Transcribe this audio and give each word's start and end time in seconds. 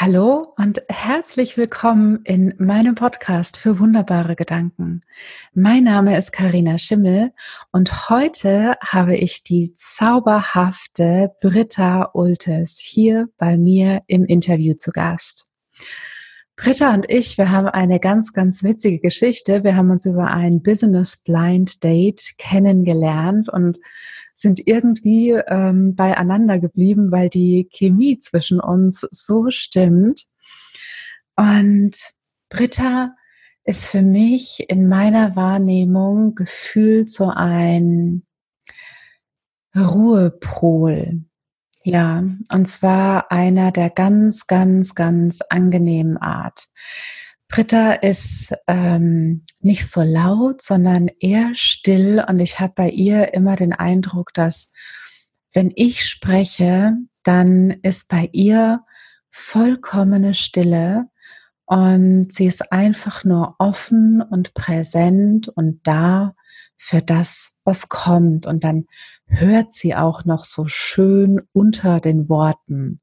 Hallo 0.00 0.54
und 0.56 0.80
herzlich 0.88 1.56
willkommen 1.56 2.20
in 2.22 2.54
meinem 2.58 2.94
Podcast 2.94 3.56
für 3.56 3.80
wunderbare 3.80 4.36
Gedanken. 4.36 5.00
Mein 5.54 5.82
Name 5.82 6.16
ist 6.16 6.30
Karina 6.30 6.78
Schimmel 6.78 7.32
und 7.72 8.08
heute 8.08 8.76
habe 8.80 9.16
ich 9.16 9.42
die 9.42 9.74
zauberhafte 9.74 11.32
Britta 11.40 12.10
Ultes 12.14 12.78
hier 12.78 13.28
bei 13.38 13.58
mir 13.58 14.02
im 14.06 14.24
Interview 14.24 14.74
zu 14.74 14.92
Gast. 14.92 15.50
Britta 16.58 16.92
und 16.92 17.08
ich, 17.08 17.38
wir 17.38 17.52
haben 17.52 17.68
eine 17.68 18.00
ganz, 18.00 18.32
ganz 18.32 18.64
witzige 18.64 18.98
Geschichte. 18.98 19.62
Wir 19.62 19.76
haben 19.76 19.92
uns 19.92 20.04
über 20.06 20.26
ein 20.26 20.60
Business 20.60 21.16
Blind 21.22 21.84
Date 21.84 22.34
kennengelernt 22.36 23.48
und 23.48 23.78
sind 24.34 24.66
irgendwie 24.66 25.30
ähm, 25.46 25.94
beieinander 25.94 26.58
geblieben, 26.58 27.12
weil 27.12 27.28
die 27.28 27.68
Chemie 27.70 28.18
zwischen 28.18 28.58
uns 28.58 29.06
so 29.12 29.52
stimmt. 29.52 30.24
Und 31.36 31.94
Britta 32.48 33.14
ist 33.62 33.88
für 33.90 34.02
mich 34.02 34.64
in 34.68 34.88
meiner 34.88 35.36
Wahrnehmung 35.36 36.34
gefühlt 36.34 37.08
so 37.08 37.30
ein 37.30 38.24
Ruhepol. 39.76 41.27
Ja, 41.84 42.22
und 42.52 42.66
zwar 42.66 43.30
einer 43.30 43.70
der 43.72 43.90
ganz, 43.90 44.46
ganz, 44.46 44.94
ganz 44.94 45.40
angenehmen 45.48 46.16
Art. 46.16 46.66
Britta 47.48 47.92
ist 47.92 48.52
ähm, 48.66 49.44
nicht 49.60 49.88
so 49.88 50.02
laut, 50.02 50.60
sondern 50.60 51.08
eher 51.18 51.50
still 51.54 52.22
und 52.28 52.40
ich 52.40 52.60
habe 52.60 52.74
bei 52.76 52.90
ihr 52.90 53.32
immer 53.32 53.56
den 53.56 53.72
Eindruck, 53.72 54.34
dass 54.34 54.70
wenn 55.54 55.72
ich 55.74 56.04
spreche, 56.04 56.92
dann 57.22 57.70
ist 57.82 58.08
bei 58.08 58.28
ihr 58.32 58.80
vollkommene 59.30 60.34
Stille 60.34 61.06
und 61.64 62.32
sie 62.32 62.46
ist 62.46 62.72
einfach 62.72 63.24
nur 63.24 63.56
offen 63.58 64.22
und 64.22 64.54
präsent 64.54 65.48
und 65.48 65.80
da 65.84 66.34
für 66.78 67.02
das, 67.02 67.52
was 67.64 67.88
kommt. 67.88 68.46
Und 68.46 68.64
dann 68.64 68.86
hört 69.28 69.72
sie 69.72 69.94
auch 69.94 70.24
noch 70.24 70.44
so 70.44 70.66
schön 70.66 71.40
unter 71.52 72.00
den 72.00 72.28
Worten 72.28 73.00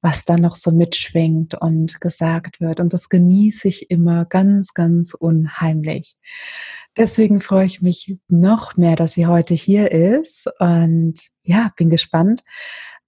was 0.00 0.24
da 0.24 0.36
noch 0.36 0.54
so 0.54 0.70
mitschwingt 0.70 1.54
und 1.54 2.00
gesagt 2.00 2.60
wird. 2.60 2.80
Und 2.80 2.92
das 2.92 3.08
genieße 3.08 3.68
ich 3.68 3.90
immer 3.90 4.24
ganz, 4.24 4.74
ganz 4.74 5.14
unheimlich. 5.14 6.16
Deswegen 6.96 7.40
freue 7.40 7.66
ich 7.66 7.82
mich 7.82 8.18
noch 8.28 8.76
mehr, 8.76 8.96
dass 8.96 9.14
sie 9.14 9.26
heute 9.26 9.54
hier 9.54 9.90
ist. 9.90 10.48
Und 10.58 11.14
ja, 11.42 11.70
bin 11.76 11.90
gespannt, 11.90 12.44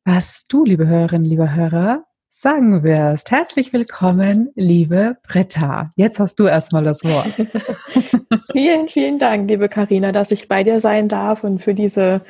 was 0.04 0.46
du, 0.48 0.64
liebe 0.64 0.86
Hörerinnen, 0.86 1.28
liebe 1.28 1.54
Hörer, 1.54 2.04
sagen 2.32 2.84
wirst. 2.84 3.32
Herzlich 3.32 3.72
willkommen, 3.72 4.50
liebe 4.54 5.16
Britta. 5.26 5.90
Jetzt 5.96 6.20
hast 6.20 6.38
du 6.38 6.46
erstmal 6.46 6.84
das 6.84 7.02
Wort. 7.02 7.26
vielen, 8.52 8.88
vielen 8.88 9.18
Dank, 9.18 9.50
liebe 9.50 9.68
Karina, 9.68 10.12
dass 10.12 10.30
ich 10.30 10.46
bei 10.46 10.62
dir 10.62 10.80
sein 10.80 11.08
darf 11.08 11.42
und 11.42 11.60
für 11.60 11.74
diese 11.74 12.20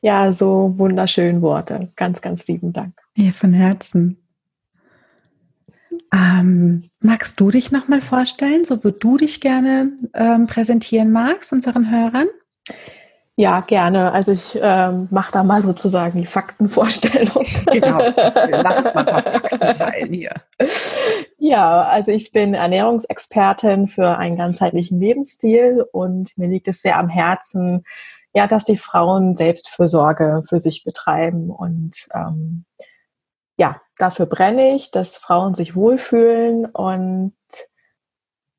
ja 0.00 0.32
so 0.32 0.72
wunderschönen 0.78 1.42
Worte. 1.42 1.92
Ganz, 1.96 2.22
ganz 2.22 2.48
lieben 2.48 2.72
Dank. 2.72 2.94
Ja, 3.16 3.32
von 3.32 3.52
Herzen. 3.52 4.16
Ähm, 6.10 6.84
magst 7.00 7.38
du 7.38 7.50
dich 7.50 7.70
nochmal 7.70 8.00
vorstellen, 8.00 8.64
so 8.64 8.82
wie 8.82 8.92
du 8.92 9.18
dich 9.18 9.42
gerne 9.42 9.92
ähm, 10.14 10.46
präsentieren 10.46 11.12
magst, 11.12 11.52
unseren 11.52 11.90
Hörern? 11.90 12.28
Ja, 13.40 13.60
gerne. 13.60 14.12
Also 14.12 14.32
ich 14.32 14.58
ähm, 14.60 15.08
mache 15.10 15.32
da 15.32 15.42
mal 15.42 15.62
sozusagen 15.62 16.20
die 16.20 16.26
Faktenvorstellung. 16.26 17.46
Genau. 17.70 17.98
Lass 18.50 18.78
uns 18.78 18.92
mal 18.92 19.00
ein 19.00 19.06
paar 19.06 19.22
Fakten 19.22 19.58
teilen 19.58 20.12
hier. 20.12 20.34
Ja, 21.38 21.84
also 21.84 22.12
ich 22.12 22.32
bin 22.32 22.52
Ernährungsexpertin 22.52 23.88
für 23.88 24.18
einen 24.18 24.36
ganzheitlichen 24.36 25.00
Lebensstil 25.00 25.86
und 25.90 26.36
mir 26.36 26.48
liegt 26.48 26.68
es 26.68 26.82
sehr 26.82 26.98
am 26.98 27.08
Herzen, 27.08 27.84
ja, 28.34 28.46
dass 28.46 28.66
die 28.66 28.76
Frauen 28.76 29.36
Selbstfürsorge 29.36 30.42
für 30.46 30.58
sich 30.58 30.84
betreiben 30.84 31.48
und 31.48 32.08
ähm, 32.12 32.66
ja, 33.56 33.80
dafür 33.96 34.26
brenne 34.26 34.74
ich, 34.74 34.90
dass 34.90 35.16
Frauen 35.16 35.54
sich 35.54 35.74
wohlfühlen 35.74 36.66
und 36.66 37.32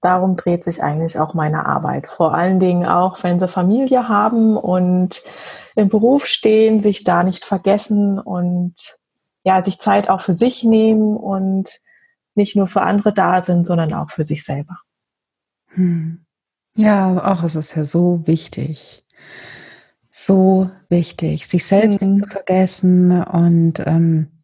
darum 0.01 0.35
dreht 0.35 0.63
sich 0.63 0.83
eigentlich 0.83 1.17
auch 1.19 1.33
meine 1.33 1.65
Arbeit. 1.65 2.07
Vor 2.07 2.33
allen 2.33 2.59
Dingen 2.59 2.85
auch, 2.85 3.23
wenn 3.23 3.39
sie 3.39 3.47
Familie 3.47 4.09
haben 4.09 4.57
und 4.57 5.21
im 5.75 5.89
Beruf 5.89 6.25
stehen, 6.25 6.81
sich 6.81 7.03
da 7.03 7.23
nicht 7.23 7.45
vergessen 7.45 8.19
und 8.19 8.75
ja, 9.43 9.61
sich 9.61 9.79
Zeit 9.79 10.09
auch 10.09 10.21
für 10.21 10.33
sich 10.33 10.63
nehmen 10.63 11.15
und 11.15 11.79
nicht 12.35 12.55
nur 12.55 12.67
für 12.67 12.81
andere 12.81 13.13
da 13.13 13.41
sind, 13.41 13.65
sondern 13.65 13.93
auch 13.93 14.09
für 14.09 14.23
sich 14.23 14.43
selber. 14.43 14.77
Hm. 15.67 16.25
Ja, 16.75 17.31
auch 17.31 17.43
es 17.43 17.55
ist 17.55 17.75
ja 17.75 17.85
so 17.85 18.25
wichtig. 18.25 19.05
So 20.09 20.69
wichtig, 20.89 21.47
sich 21.47 21.65
selbst 21.65 22.01
hm. 22.01 22.15
nicht 22.15 22.25
zu 22.25 22.31
vergessen 22.31 23.23
und 23.23 23.81
ähm, 23.85 24.43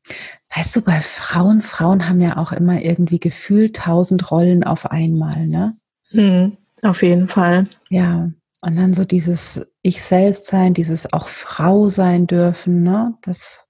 Weißt 0.58 0.76
du, 0.76 0.82
bei 0.82 1.02
Frauen, 1.02 1.62
Frauen 1.62 2.10
haben 2.10 2.20
ja 2.20 2.38
auch 2.38 2.52
immer 2.52 2.82
irgendwie 2.82 3.20
gefühlt 3.20 3.76
tausend 3.76 4.32
Rollen 4.32 4.64
auf 4.64 4.90
einmal, 4.90 5.46
ne? 5.46 5.78
Mhm, 6.12 6.58
auf 6.82 7.04
jeden 7.04 7.28
Fall. 7.28 7.70
Ja. 7.90 8.32
Und 8.64 8.76
dann 8.76 8.92
so 8.92 9.04
dieses 9.04 9.68
Ich 9.84 10.02
selbst 10.02 10.48
sein, 10.48 10.74
dieses 10.74 11.14
auch 11.14 11.28
Frau 11.28 11.90
sein 11.90 12.26
dürfen, 12.26 12.82
ne? 12.82 13.16
Das, 13.22 13.68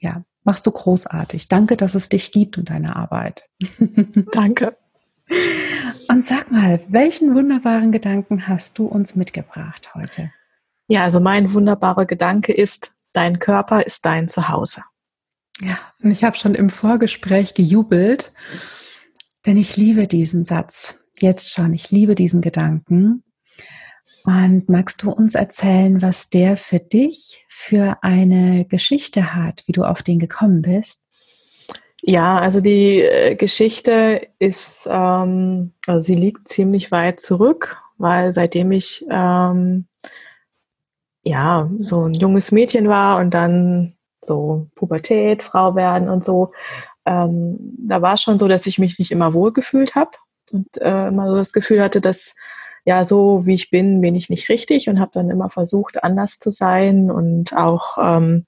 ja, 0.00 0.24
machst 0.42 0.66
du 0.66 0.72
großartig. 0.72 1.46
Danke, 1.46 1.76
dass 1.76 1.94
es 1.94 2.08
dich 2.08 2.32
gibt 2.32 2.58
und 2.58 2.68
deine 2.68 2.96
Arbeit. 2.96 3.48
Danke. 4.32 4.76
Und 6.08 6.26
sag 6.26 6.50
mal, 6.50 6.80
welchen 6.88 7.36
wunderbaren 7.36 7.92
Gedanken 7.92 8.48
hast 8.48 8.76
du 8.78 8.86
uns 8.86 9.14
mitgebracht 9.14 9.94
heute? 9.94 10.32
Ja, 10.88 11.02
also 11.02 11.20
mein 11.20 11.54
wunderbarer 11.54 12.06
Gedanke 12.06 12.52
ist, 12.52 12.92
dein 13.12 13.38
Körper 13.38 13.86
ist 13.86 14.04
dein 14.04 14.26
Zuhause. 14.26 14.82
Ja, 15.60 15.78
und 16.02 16.10
ich 16.10 16.24
habe 16.24 16.36
schon 16.36 16.54
im 16.54 16.70
Vorgespräch 16.70 17.54
gejubelt, 17.54 18.32
denn 19.46 19.56
ich 19.56 19.76
liebe 19.76 20.06
diesen 20.06 20.44
Satz. 20.44 20.96
Jetzt 21.20 21.52
schon, 21.52 21.72
ich 21.72 21.90
liebe 21.90 22.14
diesen 22.14 22.40
Gedanken. 22.40 23.22
Und 24.24 24.68
magst 24.68 25.02
du 25.02 25.10
uns 25.10 25.34
erzählen, 25.34 26.00
was 26.00 26.30
der 26.30 26.56
für 26.56 26.80
dich 26.80 27.44
für 27.48 27.98
eine 28.02 28.64
Geschichte 28.64 29.34
hat, 29.34 29.62
wie 29.66 29.72
du 29.72 29.84
auf 29.84 30.02
den 30.02 30.18
gekommen 30.18 30.62
bist? 30.62 31.08
Ja, 32.00 32.38
also 32.38 32.60
die 32.60 33.00
äh, 33.00 33.34
Geschichte 33.34 34.28
ist, 34.38 34.88
ähm, 34.90 35.72
also 35.86 36.00
sie 36.00 36.14
liegt 36.14 36.48
ziemlich 36.48 36.90
weit 36.90 37.20
zurück, 37.20 37.78
weil 37.96 38.32
seitdem 38.32 38.72
ich 38.72 39.06
ähm, 39.10 39.86
ja 41.22 41.70
so 41.80 42.06
ein 42.06 42.14
junges 42.14 42.50
Mädchen 42.52 42.88
war 42.88 43.18
und 43.18 43.32
dann 43.32 43.94
so 44.24 44.68
Pubertät, 44.74 45.42
Frau 45.42 45.74
werden 45.74 46.08
und 46.08 46.24
so, 46.24 46.52
ähm, 47.06 47.58
da 47.78 48.02
war 48.02 48.14
es 48.14 48.22
schon 48.22 48.38
so, 48.38 48.48
dass 48.48 48.66
ich 48.66 48.78
mich 48.78 48.98
nicht 48.98 49.10
immer 49.10 49.34
wohl 49.34 49.52
gefühlt 49.52 49.94
habe 49.94 50.12
und 50.52 50.80
äh, 50.80 51.08
immer 51.08 51.30
so 51.30 51.36
das 51.36 51.52
Gefühl 51.52 51.82
hatte, 51.82 52.00
dass 52.00 52.34
ja, 52.86 53.04
so 53.04 53.46
wie 53.46 53.54
ich 53.54 53.70
bin, 53.70 54.00
bin 54.02 54.14
ich 54.14 54.28
nicht 54.28 54.48
richtig 54.50 54.88
und 54.88 55.00
habe 55.00 55.10
dann 55.14 55.30
immer 55.30 55.48
versucht, 55.48 56.04
anders 56.04 56.38
zu 56.38 56.50
sein 56.50 57.10
und 57.10 57.56
auch 57.56 57.96
ähm, 57.98 58.46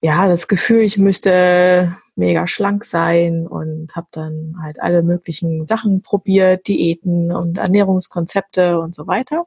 ja, 0.00 0.28
das 0.28 0.46
Gefühl, 0.46 0.82
ich 0.82 0.98
müsste 0.98 1.96
mega 2.14 2.46
schlank 2.46 2.84
sein 2.84 3.46
und 3.46 3.94
habe 3.96 4.06
dann 4.12 4.56
halt 4.62 4.80
alle 4.80 5.02
möglichen 5.02 5.64
Sachen 5.64 6.02
probiert, 6.02 6.68
Diäten 6.68 7.32
und 7.32 7.58
Ernährungskonzepte 7.58 8.78
und 8.80 8.94
so 8.94 9.06
weiter. 9.06 9.44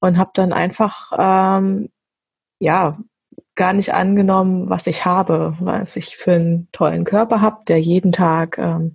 Und 0.00 0.18
habe 0.18 0.30
dann 0.34 0.52
einfach 0.52 1.12
ähm, 1.16 1.88
ja 2.60 2.98
gar 3.54 3.72
nicht 3.72 3.92
angenommen, 3.92 4.70
was 4.70 4.86
ich 4.86 5.04
habe, 5.04 5.54
was 5.60 5.96
ich 5.96 6.16
für 6.16 6.32
einen 6.32 6.68
tollen 6.72 7.04
Körper 7.04 7.40
habe, 7.40 7.58
der 7.68 7.80
jeden 7.80 8.12
Tag 8.12 8.56
ähm, 8.58 8.94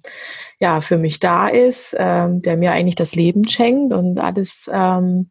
ja 0.59 0.81
für 0.81 0.97
mich 0.97 1.19
da 1.19 1.47
ist, 1.47 1.95
ähm, 1.97 2.41
der 2.41 2.57
mir 2.57 2.71
eigentlich 2.71 2.95
das 2.95 3.15
Leben 3.15 3.47
schenkt 3.47 3.93
und 3.93 4.19
alles 4.19 4.69
ähm, 4.73 5.29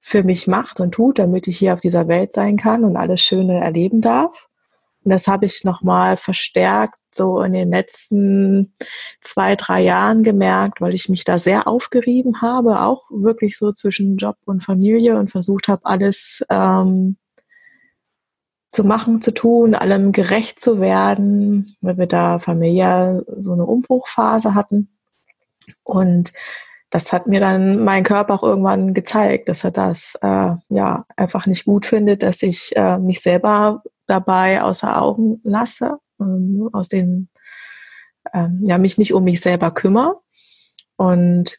für 0.00 0.24
mich 0.24 0.48
macht 0.48 0.80
und 0.80 0.92
tut, 0.92 1.20
damit 1.20 1.46
ich 1.46 1.58
hier 1.58 1.74
auf 1.74 1.80
dieser 1.80 2.08
Welt 2.08 2.32
sein 2.32 2.56
kann 2.56 2.84
und 2.84 2.96
alles 2.96 3.20
Schöne 3.20 3.60
erleben 3.60 4.00
darf. 4.00 4.48
Und 5.04 5.10
das 5.10 5.28
habe 5.28 5.46
ich 5.46 5.62
nochmal 5.64 6.16
verstärkt 6.16 6.96
so 7.14 7.42
in 7.42 7.52
den 7.52 7.70
letzten 7.70 8.74
zwei, 9.20 9.54
drei 9.54 9.82
Jahren 9.82 10.22
gemerkt, 10.22 10.80
weil 10.80 10.94
ich 10.94 11.08
mich 11.08 11.24
da 11.24 11.38
sehr 11.38 11.68
aufgerieben 11.68 12.40
habe, 12.40 12.80
auch 12.80 13.02
wirklich 13.10 13.58
so 13.58 13.72
zwischen 13.72 14.16
Job 14.16 14.36
und 14.44 14.64
Familie 14.64 15.18
und 15.18 15.30
versucht 15.30 15.68
habe, 15.68 15.84
alles 15.84 16.44
ähm, 16.50 17.16
zu 18.72 18.84
machen, 18.84 19.20
zu 19.20 19.32
tun, 19.34 19.74
allem 19.74 20.12
gerecht 20.12 20.58
zu 20.58 20.80
werden, 20.80 21.66
weil 21.82 21.98
wir 21.98 22.06
da 22.06 22.38
familiär 22.38 23.22
so 23.40 23.52
eine 23.52 23.66
Umbruchphase 23.66 24.54
hatten. 24.54 24.88
Und 25.84 26.32
das 26.88 27.12
hat 27.12 27.26
mir 27.26 27.38
dann 27.38 27.84
mein 27.84 28.02
Körper 28.02 28.34
auch 28.34 28.42
irgendwann 28.42 28.94
gezeigt, 28.94 29.50
dass 29.50 29.64
er 29.64 29.72
das 29.72 30.18
äh, 30.22 30.54
ja 30.70 31.04
einfach 31.16 31.46
nicht 31.46 31.66
gut 31.66 31.84
findet, 31.84 32.22
dass 32.22 32.42
ich 32.42 32.74
äh, 32.74 32.98
mich 32.98 33.20
selber 33.20 33.82
dabei 34.06 34.62
außer 34.62 35.00
Augen 35.00 35.40
lasse, 35.44 35.98
ähm, 36.18 36.70
aus 36.72 36.88
den 36.88 37.28
ähm, 38.32 38.60
ja, 38.64 38.78
mich 38.78 38.96
nicht 38.96 39.12
um 39.12 39.24
mich 39.24 39.42
selber 39.42 39.70
kümmere. 39.70 40.20
Und 40.96 41.58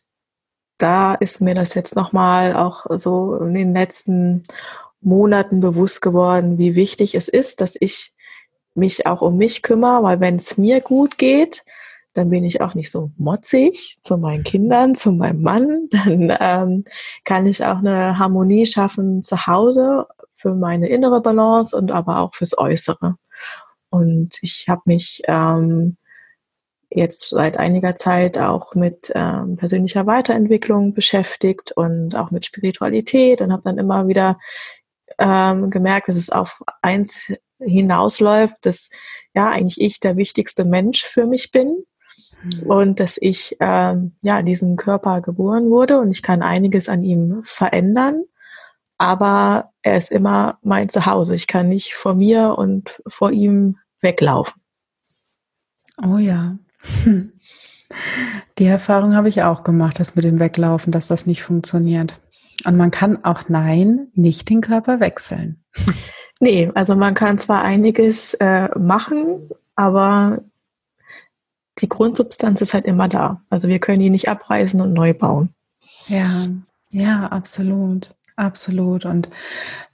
da 0.79 1.13
ist 1.13 1.41
mir 1.41 1.53
das 1.53 1.75
jetzt 1.75 1.95
nochmal 1.95 2.55
auch 2.55 2.85
so 2.97 3.35
in 3.35 3.53
den 3.53 3.73
letzten 3.73 4.43
Monaten 5.05 5.59
bewusst 5.59 6.01
geworden, 6.01 6.57
wie 6.57 6.75
wichtig 6.75 7.15
es 7.15 7.27
ist, 7.27 7.61
dass 7.61 7.75
ich 7.79 8.13
mich 8.75 9.05
auch 9.05 9.21
um 9.21 9.37
mich 9.37 9.61
kümmere, 9.61 10.03
weil 10.03 10.19
wenn 10.19 10.35
es 10.35 10.57
mir 10.57 10.81
gut 10.81 11.17
geht, 11.17 11.63
dann 12.13 12.29
bin 12.29 12.43
ich 12.43 12.61
auch 12.61 12.75
nicht 12.75 12.91
so 12.91 13.11
motzig 13.17 13.97
zu 14.01 14.17
meinen 14.17 14.43
Kindern, 14.43 14.93
zu 14.95 15.11
meinem 15.11 15.41
Mann. 15.41 15.89
Dann 15.91 16.35
ähm, 16.39 16.83
kann 17.23 17.47
ich 17.47 17.65
auch 17.65 17.77
eine 17.79 18.19
Harmonie 18.19 18.67
schaffen 18.67 19.23
zu 19.23 19.47
Hause 19.47 20.05
für 20.35 20.53
meine 20.53 20.89
innere 20.89 21.21
Balance 21.21 21.75
und 21.75 21.91
aber 21.91 22.19
auch 22.19 22.35
fürs 22.35 22.57
Äußere. 22.57 23.15
Und 23.89 24.37
ich 24.41 24.65
habe 24.67 24.81
mich 24.85 25.23
ähm, 25.27 25.97
jetzt 26.89 27.29
seit 27.29 27.57
einiger 27.57 27.95
Zeit 27.95 28.37
auch 28.37 28.75
mit 28.75 29.11
ähm, 29.15 29.55
persönlicher 29.57 30.05
Weiterentwicklung 30.05 30.93
beschäftigt 30.93 31.71
und 31.71 32.15
auch 32.15 32.31
mit 32.31 32.45
Spiritualität 32.45 33.41
und 33.41 33.51
habe 33.51 33.63
dann 33.65 33.77
immer 33.77 34.07
wieder 34.07 34.37
ähm, 35.19 35.69
gemerkt, 35.69 36.09
dass 36.09 36.15
es 36.15 36.29
auf 36.29 36.61
eins 36.81 37.31
hinausläuft, 37.59 38.55
dass 38.61 38.89
ja 39.33 39.49
eigentlich 39.49 39.79
ich 39.79 39.99
der 39.99 40.17
wichtigste 40.17 40.65
Mensch 40.65 41.03
für 41.05 41.25
mich 41.25 41.51
bin 41.51 41.83
mhm. 42.43 42.63
und 42.69 42.99
dass 42.99 43.17
ich 43.19 43.57
ähm, 43.59 44.15
ja 44.21 44.41
diesen 44.41 44.75
Körper 44.75 45.21
geboren 45.21 45.69
wurde 45.69 45.99
und 45.99 46.11
ich 46.11 46.21
kann 46.21 46.41
einiges 46.41 46.89
an 46.89 47.03
ihm 47.03 47.41
verändern, 47.45 48.23
aber 48.97 49.71
er 49.81 49.97
ist 49.97 50.11
immer 50.11 50.59
mein 50.61 50.89
Zuhause. 50.89 51.35
Ich 51.35 51.47
kann 51.47 51.69
nicht 51.69 51.95
vor 51.95 52.15
mir 52.15 52.57
und 52.57 53.01
vor 53.07 53.31
ihm 53.31 53.77
weglaufen. 54.01 54.61
Oh 56.01 56.17
ja. 56.17 56.57
Die 58.57 58.65
Erfahrung 58.65 59.15
habe 59.15 59.29
ich 59.29 59.43
auch 59.43 59.63
gemacht, 59.63 59.99
das 59.99 60.15
mit 60.15 60.25
dem 60.25 60.39
Weglaufen, 60.39 60.91
dass 60.91 61.07
das 61.07 61.25
nicht 61.25 61.43
funktioniert. 61.43 62.19
Und 62.65 62.77
man 62.77 62.91
kann 62.91 63.23
auch 63.23 63.49
nein, 63.49 64.07
nicht 64.13 64.49
den 64.49 64.61
Körper 64.61 64.99
wechseln. 64.99 65.63
Nee, 66.39 66.71
also 66.75 66.95
man 66.95 67.13
kann 67.13 67.37
zwar 67.37 67.63
einiges 67.63 68.33
äh, 68.33 68.67
machen, 68.77 69.49
aber 69.75 70.41
die 71.79 71.87
Grundsubstanz 71.87 72.59
ist 72.59 72.73
halt 72.73 72.85
immer 72.85 73.07
da. 73.07 73.41
Also 73.49 73.67
wir 73.67 73.79
können 73.79 74.01
die 74.01 74.09
nicht 74.09 74.27
abreißen 74.27 74.81
und 74.81 74.93
neu 74.93 75.13
bauen. 75.13 75.53
Ja, 76.07 76.47
ja, 76.91 77.27
absolut. 77.27 78.13
Absolut. 78.35 79.05
Und 79.05 79.29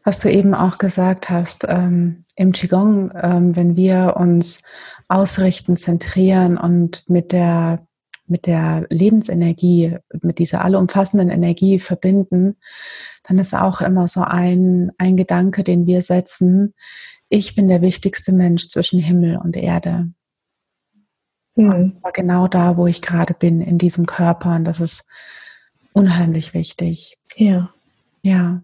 was 0.03 0.21
du 0.21 0.31
eben 0.31 0.53
auch 0.53 0.77
gesagt 0.77 1.29
hast, 1.29 1.65
ähm, 1.67 2.23
im 2.35 2.53
Qigong, 2.53 3.11
ähm, 3.21 3.55
wenn 3.55 3.75
wir 3.75 4.15
uns 4.17 4.61
ausrichten, 5.09 5.75
zentrieren 5.75 6.57
und 6.57 7.03
mit 7.09 7.31
der, 7.31 7.85
mit 8.29 8.45
der 8.45 8.85
Lebensenergie, 8.89 9.97
mit 10.21 10.39
dieser 10.39 10.63
allumfassenden 10.63 11.29
Energie 11.29 11.79
verbinden, 11.79 12.57
dann 13.23 13.37
ist 13.37 13.53
auch 13.53 13.81
immer 13.81 14.07
so 14.07 14.21
ein, 14.21 14.91
ein 14.97 15.17
Gedanke, 15.17 15.63
den 15.63 15.85
wir 15.85 16.01
setzen. 16.01 16.73
Ich 17.29 17.55
bin 17.55 17.67
der 17.67 17.81
wichtigste 17.81 18.31
Mensch 18.31 18.69
zwischen 18.69 18.99
Himmel 18.99 19.37
und 19.37 19.55
Erde. 19.55 20.11
Mhm. 21.55 21.71
Und 21.71 21.91
zwar 21.91 22.11
genau 22.11 22.47
da, 22.47 22.77
wo 22.77 22.87
ich 22.87 23.01
gerade 23.01 23.33
bin, 23.33 23.61
in 23.61 23.77
diesem 23.77 24.05
Körper. 24.05 24.55
Und 24.55 24.65
das 24.65 24.79
ist 24.79 25.03
unheimlich 25.93 26.53
wichtig. 26.53 27.17
Ja. 27.35 27.71
Ja. 28.25 28.63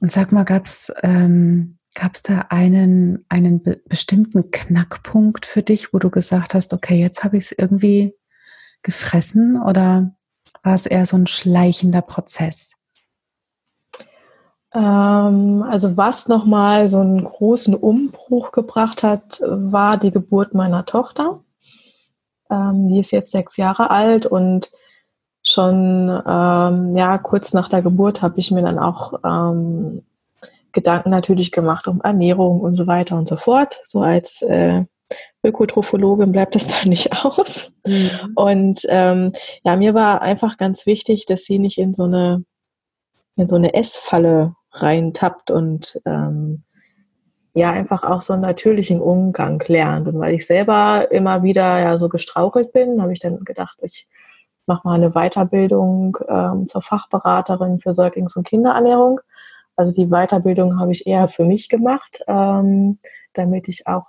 Und 0.00 0.12
sag 0.12 0.32
mal, 0.32 0.44
gab 0.44 0.66
es 0.66 0.92
ähm, 1.02 1.78
da 1.94 2.46
einen, 2.50 3.24
einen 3.28 3.62
be 3.62 3.80
bestimmten 3.88 4.50
Knackpunkt 4.50 5.46
für 5.46 5.62
dich, 5.62 5.92
wo 5.92 5.98
du 5.98 6.10
gesagt 6.10 6.54
hast, 6.54 6.72
okay, 6.72 7.00
jetzt 7.00 7.24
habe 7.24 7.38
ich 7.38 7.44
es 7.44 7.52
irgendwie 7.52 8.14
gefressen 8.88 9.60
oder 9.60 10.12
war 10.62 10.74
es 10.74 10.86
eher 10.86 11.04
so 11.04 11.18
ein 11.18 11.26
schleichender 11.26 12.00
Prozess? 12.00 12.72
Ähm, 14.72 15.62
also 15.62 15.98
was 15.98 16.26
nochmal 16.26 16.88
so 16.88 17.00
einen 17.00 17.22
großen 17.22 17.74
Umbruch 17.74 18.50
gebracht 18.50 19.02
hat, 19.02 19.42
war 19.46 19.98
die 19.98 20.10
Geburt 20.10 20.54
meiner 20.54 20.86
Tochter. 20.86 21.40
Ähm, 22.50 22.88
die 22.88 22.98
ist 23.00 23.10
jetzt 23.10 23.30
sechs 23.30 23.58
Jahre 23.58 23.90
alt 23.90 24.24
und 24.24 24.72
schon 25.42 26.08
ähm, 26.26 26.92
ja 26.92 27.18
kurz 27.18 27.52
nach 27.52 27.68
der 27.68 27.82
Geburt 27.82 28.22
habe 28.22 28.40
ich 28.40 28.50
mir 28.50 28.62
dann 28.62 28.78
auch 28.78 29.20
ähm, 29.22 30.02
Gedanken 30.72 31.10
natürlich 31.10 31.52
gemacht 31.52 31.88
um 31.88 32.00
Ernährung 32.00 32.60
und 32.60 32.74
so 32.76 32.86
weiter 32.86 33.16
und 33.16 33.28
so 33.28 33.36
fort. 33.36 33.80
So 33.84 34.00
als 34.00 34.40
äh, 34.40 34.86
Ökotrophologin 35.44 36.32
bleibt 36.32 36.54
das 36.54 36.68
da 36.82 36.88
nicht 36.88 37.12
aus. 37.24 37.72
Mhm. 37.86 38.10
Und 38.34 38.82
ähm, 38.88 39.32
ja, 39.62 39.76
mir 39.76 39.94
war 39.94 40.22
einfach 40.22 40.56
ganz 40.56 40.86
wichtig, 40.86 41.26
dass 41.26 41.44
sie 41.44 41.58
nicht 41.58 41.78
in 41.78 41.94
so 41.94 42.04
eine 42.04 42.44
in 43.36 43.46
so 43.46 43.54
eine 43.54 43.72
Essfalle 43.74 44.56
reintappt 44.72 45.52
und 45.52 46.00
ähm, 46.04 46.64
ja 47.54 47.70
einfach 47.70 48.02
auch 48.02 48.22
so 48.22 48.32
einen 48.32 48.42
natürlichen 48.42 49.00
Umgang 49.00 49.62
lernt. 49.66 50.08
Und 50.08 50.18
weil 50.18 50.34
ich 50.34 50.46
selber 50.46 51.10
immer 51.10 51.42
wieder 51.42 51.78
ja 51.78 51.98
so 51.98 52.08
gestrauchelt 52.08 52.72
bin, 52.72 53.00
habe 53.00 53.12
ich 53.12 53.20
dann 53.20 53.44
gedacht, 53.44 53.78
ich 53.82 54.08
mache 54.66 54.86
mal 54.86 54.94
eine 54.94 55.10
Weiterbildung 55.10 56.18
ähm, 56.28 56.66
zur 56.68 56.82
Fachberaterin 56.82 57.80
für 57.80 57.92
Säuglings- 57.92 58.36
und 58.36 58.46
Kinderernährung. 58.46 59.20
Also 59.76 59.92
die 59.92 60.08
Weiterbildung 60.08 60.78
habe 60.78 60.92
ich 60.92 61.06
eher 61.06 61.28
für 61.28 61.44
mich 61.44 61.68
gemacht, 61.68 62.22
ähm, 62.26 62.98
damit 63.34 63.68
ich 63.68 63.86
auch, 63.86 64.06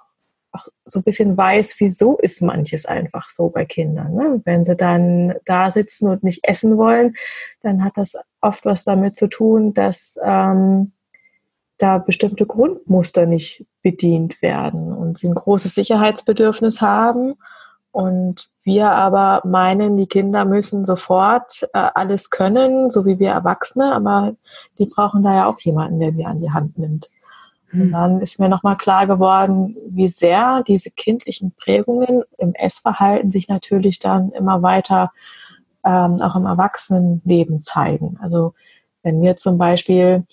auch, 0.52 0.68
so 0.86 1.00
ein 1.00 1.04
bisschen 1.04 1.38
weiß, 1.38 1.76
wieso 1.80 2.18
ist 2.18 2.42
manches 2.42 2.86
einfach 2.86 3.30
so 3.30 3.50
bei 3.50 3.66
Kindern. 3.66 4.14
Ne? 4.14 4.42
Wenn 4.46 4.64
sie 4.64 4.76
dann 4.76 5.36
da 5.46 5.72
sitzen 5.72 6.08
und 6.08 6.24
nicht 6.24 6.40
essen 6.44 6.78
wollen, 6.78 7.16
dann 7.62 7.84
hat 7.84 7.98
das 7.98 8.18
oft 8.42 8.66
was 8.66 8.84
damit 8.84 9.16
zu 9.16 9.28
tun, 9.28 9.74
dass 9.74 10.20
ähm, 10.24 10.92
da 11.78 11.98
bestimmte 11.98 12.46
Grundmuster 12.46 13.26
nicht 13.26 13.66
bedient 13.82 14.42
werden 14.42 14.92
und 14.92 15.18
sie 15.18 15.28
ein 15.28 15.36
großes 15.36 15.76
Sicherheitsbedürfnis 15.76 16.82
haben 16.82 17.36
und 17.92 18.50
wir 18.64 18.92
aber 18.92 19.42
meinen, 19.46 19.98
die 19.98 20.08
Kinder 20.08 20.46
müssen 20.46 20.86
sofort 20.86 21.68
äh, 21.74 21.90
alles 21.96 22.30
können, 22.30 22.92
so 22.92 23.06
wie 23.06 23.18
wir 23.18 23.32
Erwachsene, 23.32 23.94
aber 23.94 24.36
die 24.78 24.86
brauchen 24.86 25.24
da 25.24 25.34
ja 25.34 25.46
auch 25.48 25.60
jemanden, 25.62 26.00
der 26.00 26.12
sie 26.12 26.26
an 26.26 26.40
die 26.40 26.52
Hand 26.52 26.78
nimmt. 26.78 27.10
Und 27.72 27.80
hm. 27.80 27.92
dann 27.92 28.22
ist 28.22 28.40
mir 28.40 28.50
nochmal 28.50 28.78
klar 28.78 29.08
geworden, 29.08 29.78
wie 29.88 30.08
sehr 30.08 30.64
diese 30.64 30.92
kindlichen 30.92 31.52
Prägungen 31.52 32.24
im 32.38 32.54
Essverhalten 32.54 33.30
sich 33.30 33.48
natürlich 33.48 34.00
dann 34.00 34.32
immer 34.32 34.62
weiter 34.62 35.12
ähm, 35.86 36.18
auch 36.22 36.36
im 36.36 36.46
Erwachsenenleben 36.46 37.62
zeigen. 37.62 38.18
Also 38.22 38.54
wenn 39.04 39.22
wir 39.22 39.36
zum 39.36 39.58
Beispiel 39.58 40.26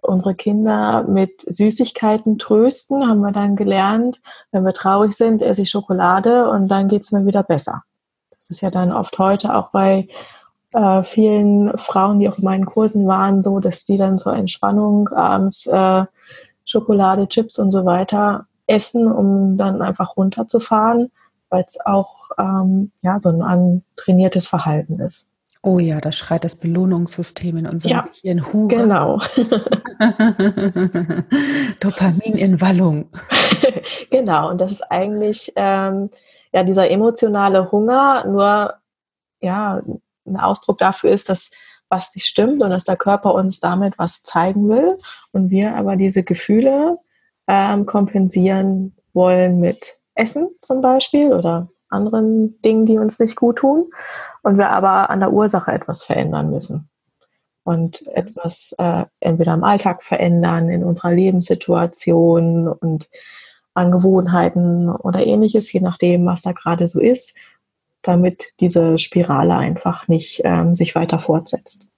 unsere 0.00 0.34
Kinder 0.34 1.04
mit 1.04 1.40
Süßigkeiten 1.42 2.38
trösten, 2.38 3.08
haben 3.08 3.20
wir 3.20 3.32
dann 3.32 3.56
gelernt, 3.56 4.20
wenn 4.50 4.64
wir 4.64 4.72
traurig 4.72 5.14
sind, 5.14 5.42
esse 5.42 5.62
ich 5.62 5.70
Schokolade 5.70 6.50
und 6.50 6.68
dann 6.68 6.88
geht 6.88 7.02
es 7.02 7.12
mir 7.12 7.24
wieder 7.24 7.42
besser. 7.42 7.82
Das 8.30 8.50
ist 8.50 8.60
ja 8.60 8.70
dann 8.70 8.92
oft 8.92 9.18
heute 9.18 9.54
auch 9.54 9.70
bei 9.70 10.08
äh, 10.72 11.02
vielen 11.04 11.76
Frauen, 11.78 12.18
die 12.18 12.28
auf 12.28 12.38
meinen 12.38 12.66
Kursen 12.66 13.06
waren, 13.06 13.42
so, 13.42 13.60
dass 13.60 13.84
die 13.84 13.96
dann 13.96 14.18
zur 14.18 14.34
Entspannung 14.34 15.08
abends 15.08 15.66
äh, 15.66 16.04
Schokolade, 16.64 17.28
Chips 17.28 17.58
und 17.58 17.72
so 17.72 17.84
weiter 17.84 18.46
essen, 18.66 19.10
um 19.10 19.56
dann 19.56 19.82
einfach 19.82 20.16
runterzufahren, 20.16 21.10
weil 21.48 21.64
es 21.66 21.78
auch 21.84 22.30
ähm, 22.38 22.92
ja, 23.02 23.18
so 23.18 23.28
ein 23.28 23.42
antrainiertes 23.42 24.46
Verhalten 24.46 25.00
ist. 25.00 25.26
Oh 25.64 25.78
ja, 25.78 26.00
da 26.00 26.10
schreit 26.10 26.42
das 26.42 26.56
Belohnungssystem 26.56 27.56
in 27.56 27.68
unserem 27.68 27.92
ja, 27.92 28.08
Gehirn 28.20 28.52
Hure. 28.52 28.68
Genau. 28.68 29.18
Dopamin 31.80 32.34
in 32.34 32.60
Wallung. 32.60 33.10
genau, 34.10 34.50
und 34.50 34.60
das 34.60 34.72
ist 34.72 34.82
eigentlich 34.82 35.52
ähm, 35.54 36.10
ja 36.52 36.64
dieser 36.64 36.90
emotionale 36.90 37.70
Hunger, 37.70 38.26
nur 38.26 38.74
ja, 39.40 39.80
ein 40.26 40.36
Ausdruck 40.36 40.78
dafür 40.78 41.10
ist, 41.10 41.28
dass 41.28 41.52
was 41.92 42.14
nicht 42.14 42.26
stimmt 42.26 42.62
und 42.62 42.70
dass 42.70 42.84
der 42.84 42.96
Körper 42.96 43.34
uns 43.34 43.60
damit 43.60 43.98
was 43.98 44.22
zeigen 44.22 44.68
will 44.68 44.96
und 45.32 45.50
wir 45.50 45.76
aber 45.76 45.96
diese 45.96 46.24
Gefühle 46.24 46.98
ähm, 47.46 47.86
kompensieren 47.86 48.96
wollen 49.12 49.60
mit 49.60 49.98
Essen 50.14 50.48
zum 50.60 50.80
Beispiel 50.80 51.32
oder 51.32 51.68
anderen 51.90 52.60
Dingen, 52.62 52.86
die 52.86 52.98
uns 52.98 53.20
nicht 53.20 53.36
gut 53.36 53.58
tun 53.58 53.90
und 54.42 54.56
wir 54.56 54.70
aber 54.70 55.10
an 55.10 55.20
der 55.20 55.32
Ursache 55.32 55.70
etwas 55.70 56.02
verändern 56.02 56.50
müssen 56.50 56.88
und 57.64 58.06
etwas 58.08 58.74
äh, 58.78 59.04
entweder 59.20 59.54
im 59.54 59.62
Alltag 59.62 60.02
verändern, 60.02 60.70
in 60.70 60.82
unserer 60.82 61.12
Lebenssituation 61.12 62.68
und 62.68 63.08
Angewohnheiten 63.74 64.88
oder 64.90 65.26
ähnliches, 65.26 65.72
je 65.72 65.80
nachdem, 65.80 66.26
was 66.26 66.42
da 66.42 66.52
gerade 66.52 66.86
so 66.88 67.00
ist, 67.00 67.36
damit 68.02 68.52
diese 68.60 68.98
Spirale 68.98 69.56
einfach 69.56 70.08
nicht 70.08 70.42
ähm, 70.44 70.74
sich 70.74 70.94
weiter 70.94 71.18
fortsetzt. 71.18 71.88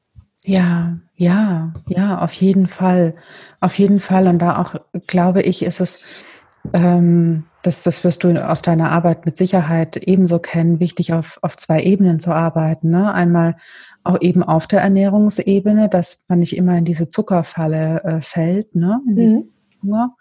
Ja, 0.44 0.98
ja, 1.16 1.72
ja, 1.88 2.18
auf 2.18 2.34
jeden 2.34 2.66
Fall. 2.66 3.14
Auf 3.60 3.78
jeden 3.78 4.00
Fall. 4.00 4.28
Und 4.28 4.40
da 4.40 4.58
auch, 4.58 4.74
glaube 5.06 5.40
ich, 5.40 5.62
ist 5.62 5.80
es 5.80 6.26
ähm, 6.72 7.44
das, 7.62 7.82
das 7.82 8.04
wirst 8.04 8.24
du 8.24 8.46
aus 8.46 8.62
deiner 8.62 8.90
Arbeit 8.90 9.26
mit 9.26 9.36
Sicherheit 9.36 9.96
ebenso 9.96 10.38
kennen, 10.38 10.80
wichtig 10.80 11.12
auf, 11.12 11.38
auf 11.42 11.56
zwei 11.56 11.82
Ebenen 11.82 12.20
zu 12.20 12.32
arbeiten. 12.32 12.90
Ne? 12.90 13.12
Einmal 13.12 13.56
auch 14.02 14.20
eben 14.20 14.42
auf 14.42 14.66
der 14.66 14.82
Ernährungsebene, 14.82 15.88
dass 15.88 16.24
man 16.28 16.40
nicht 16.40 16.56
immer 16.56 16.76
in 16.76 16.84
diese 16.84 17.08
Zuckerfalle 17.08 18.04
äh, 18.04 18.20
fällt, 18.20 18.74
ne? 18.74 19.00
in 19.08 19.16
diesen 19.16 19.38
mhm. 19.38 19.82
Hunger. 19.82 20.16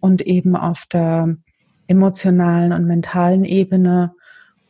Und 0.00 0.22
eben 0.22 0.56
auf 0.56 0.84
der 0.86 1.36
emotionalen 1.88 2.72
und 2.72 2.86
mentalen 2.86 3.44
Ebene, 3.44 4.14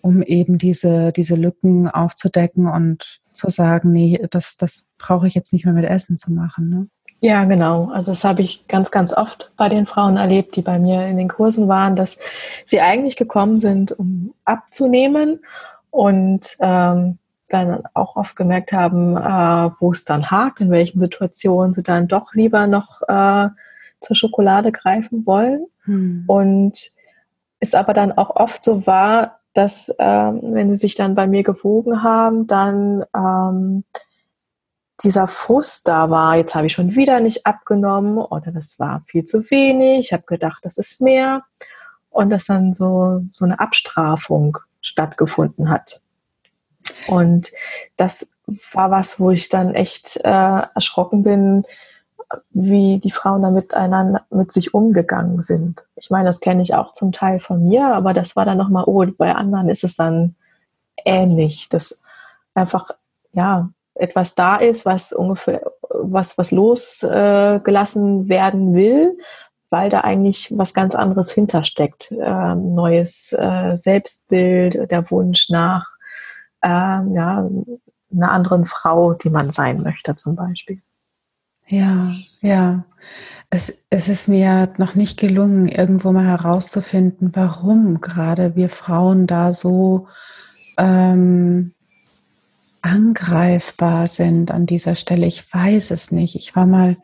um 0.04 0.20
eben 0.20 0.58
diese, 0.58 1.12
diese 1.12 1.34
Lücken 1.34 1.88
aufzudecken 1.88 2.68
und 2.68 3.22
zu 3.32 3.48
sagen, 3.48 3.90
nee, 3.90 4.22
das, 4.30 4.58
das 4.58 4.90
brauche 4.98 5.26
ich 5.26 5.32
jetzt 5.32 5.54
nicht 5.54 5.64
mehr 5.64 5.72
mit 5.72 5.86
Essen 5.86 6.18
zu 6.18 6.30
machen. 6.30 6.68
Ne? 6.68 6.88
Ja, 7.20 7.44
genau. 7.44 7.88
Also 7.90 8.12
das 8.12 8.22
habe 8.22 8.42
ich 8.42 8.68
ganz, 8.68 8.90
ganz 8.90 9.14
oft 9.16 9.50
bei 9.56 9.70
den 9.70 9.86
Frauen 9.86 10.18
erlebt, 10.18 10.56
die 10.56 10.62
bei 10.62 10.78
mir 10.78 11.06
in 11.06 11.16
den 11.16 11.28
Kursen 11.28 11.68
waren, 11.68 11.96
dass 11.96 12.18
sie 12.66 12.82
eigentlich 12.82 13.16
gekommen 13.16 13.58
sind, 13.58 13.98
um 13.98 14.34
abzunehmen 14.44 15.40
und 15.88 16.54
ähm, 16.60 17.16
dann 17.48 17.82
auch 17.94 18.16
oft 18.16 18.36
gemerkt 18.36 18.72
haben, 18.72 19.16
äh, 19.16 19.70
wo 19.80 19.92
es 19.92 20.04
dann 20.04 20.30
hakt, 20.30 20.60
in 20.60 20.70
welchen 20.70 21.00
Situationen 21.00 21.72
sie 21.72 21.82
dann 21.82 22.08
doch 22.08 22.34
lieber 22.34 22.66
noch 22.66 23.00
äh, 23.08 23.48
zur 24.00 24.16
Schokolade 24.16 24.70
greifen 24.70 25.24
wollen. 25.24 25.64
Hm. 25.84 26.24
Und 26.26 26.90
es 27.58 27.74
aber 27.74 27.94
dann 27.94 28.12
auch 28.12 28.36
oft 28.36 28.62
so 28.62 28.86
war, 28.86 29.40
dass 29.54 29.94
ähm, 29.98 30.40
wenn 30.42 30.68
sie 30.70 30.80
sich 30.80 30.94
dann 30.94 31.14
bei 31.14 31.26
mir 31.26 31.42
gewogen 31.42 32.02
haben, 32.02 32.46
dann 32.46 33.04
ähm, 33.16 33.84
dieser 35.02 35.26
Frust 35.26 35.88
da 35.88 36.10
war, 36.10 36.36
jetzt 36.36 36.54
habe 36.54 36.66
ich 36.66 36.72
schon 36.72 36.94
wieder 36.94 37.20
nicht 37.20 37.46
abgenommen 37.46 38.18
oder 38.18 38.52
das 38.52 38.78
war 38.78 39.02
viel 39.06 39.24
zu 39.24 39.50
wenig, 39.50 40.06
ich 40.06 40.12
habe 40.12 40.24
gedacht, 40.24 40.64
das 40.64 40.78
ist 40.78 41.00
mehr. 41.00 41.42
Und 42.10 42.30
dass 42.30 42.46
dann 42.46 42.74
so, 42.74 43.22
so 43.32 43.44
eine 43.44 43.58
Abstrafung 43.58 44.58
stattgefunden 44.80 45.68
hat. 45.68 46.00
Und 47.08 47.50
das 47.96 48.32
war 48.72 48.90
was, 48.90 49.18
wo 49.18 49.30
ich 49.30 49.48
dann 49.48 49.74
echt 49.74 50.18
äh, 50.22 50.62
erschrocken 50.74 51.24
bin, 51.24 51.64
wie 52.50 52.98
die 52.98 53.10
Frauen 53.10 53.42
da 53.42 53.50
miteinander 53.50 54.22
mit 54.30 54.52
sich 54.52 54.74
umgegangen 54.74 55.42
sind. 55.42 55.86
Ich 55.96 56.10
meine, 56.10 56.26
das 56.26 56.40
kenne 56.40 56.62
ich 56.62 56.74
auch 56.74 56.92
zum 56.92 57.12
Teil 57.12 57.40
von 57.40 57.64
mir, 57.64 57.86
aber 57.94 58.12
das 58.14 58.36
war 58.36 58.44
dann 58.44 58.58
nochmal, 58.58 58.84
oh, 58.86 59.04
bei 59.16 59.34
anderen 59.34 59.68
ist 59.68 59.84
es 59.84 59.96
dann 59.96 60.34
ähnlich, 61.04 61.68
dass 61.68 62.02
einfach, 62.54 62.90
ja, 63.32 63.68
etwas 63.94 64.34
da 64.34 64.56
ist, 64.56 64.86
was 64.86 65.12
ungefähr, 65.12 65.62
was, 65.88 66.36
was 66.36 66.50
losgelassen 66.50 68.26
äh, 68.26 68.28
werden 68.28 68.74
will, 68.74 69.16
weil 69.70 69.88
da 69.88 70.00
eigentlich 70.00 70.52
was 70.56 70.74
ganz 70.74 70.94
anderes 70.94 71.32
hintersteckt. 71.32 72.12
Ähm, 72.12 72.74
neues 72.74 73.32
äh, 73.32 73.76
Selbstbild, 73.76 74.90
der 74.90 75.10
Wunsch 75.10 75.48
nach 75.50 75.86
äh, 76.62 76.68
ja, 76.68 77.48
einer 78.12 78.30
anderen 78.30 78.64
Frau, 78.64 79.14
die 79.14 79.30
man 79.30 79.50
sein 79.50 79.82
möchte, 79.82 80.14
zum 80.16 80.36
Beispiel. 80.36 80.80
Ja, 81.68 82.10
ja. 82.42 82.84
Es, 83.50 83.72
es 83.90 84.08
ist 84.08 84.28
mir 84.28 84.72
noch 84.78 84.94
nicht 84.94 85.18
gelungen, 85.18 85.68
irgendwo 85.68 86.12
mal 86.12 86.26
herauszufinden, 86.26 87.30
warum 87.34 88.00
gerade 88.00 88.56
wir 88.56 88.68
Frauen 88.68 89.26
da 89.26 89.52
so 89.52 90.08
ähm, 90.76 91.72
angreifbar 92.82 94.08
sind 94.08 94.50
an 94.50 94.66
dieser 94.66 94.94
Stelle. 94.94 95.26
Ich 95.26 95.52
weiß 95.52 95.90
es 95.90 96.10
nicht. 96.10 96.36
Ich 96.36 96.56
war 96.56 96.66
mal, 96.66 96.96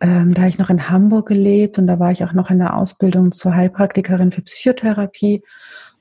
ähm, 0.00 0.34
da 0.34 0.42
habe 0.42 0.48
ich 0.48 0.58
noch 0.58 0.70
in 0.70 0.88
Hamburg 0.88 1.28
gelebt 1.28 1.78
und 1.78 1.86
da 1.86 1.98
war 1.98 2.12
ich 2.12 2.24
auch 2.24 2.32
noch 2.32 2.50
in 2.50 2.58
der 2.58 2.76
Ausbildung 2.76 3.32
zur 3.32 3.54
Heilpraktikerin 3.54 4.30
für 4.30 4.42
Psychotherapie. 4.42 5.42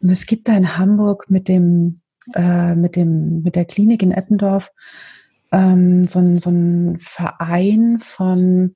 Und 0.02 0.10
es 0.10 0.26
gibt 0.28 0.48
da 0.48 0.56
in 0.56 0.78
Hamburg 0.78 1.30
mit 1.30 1.48
dem, 1.48 2.02
äh, 2.36 2.76
mit 2.76 2.96
dem, 2.96 3.42
mit 3.44 3.56
der 3.56 3.66
Klinik 3.66 4.04
in 4.04 4.12
Eppendorf 4.12 4.72
ähm, 5.52 6.08
so, 6.08 6.20
ein, 6.20 6.40
so 6.40 6.50
ein 6.50 6.98
Verein 7.00 8.00
von 8.00 8.76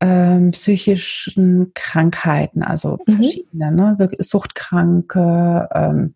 ähm, 0.00 0.52
psychischen 0.52 1.72
Krankheiten, 1.74 2.62
also 2.62 2.98
mhm. 3.06 3.14
verschiedene, 3.14 3.72
ne? 3.72 4.08
Suchtkranke, 4.18 5.68
ähm, 5.74 6.14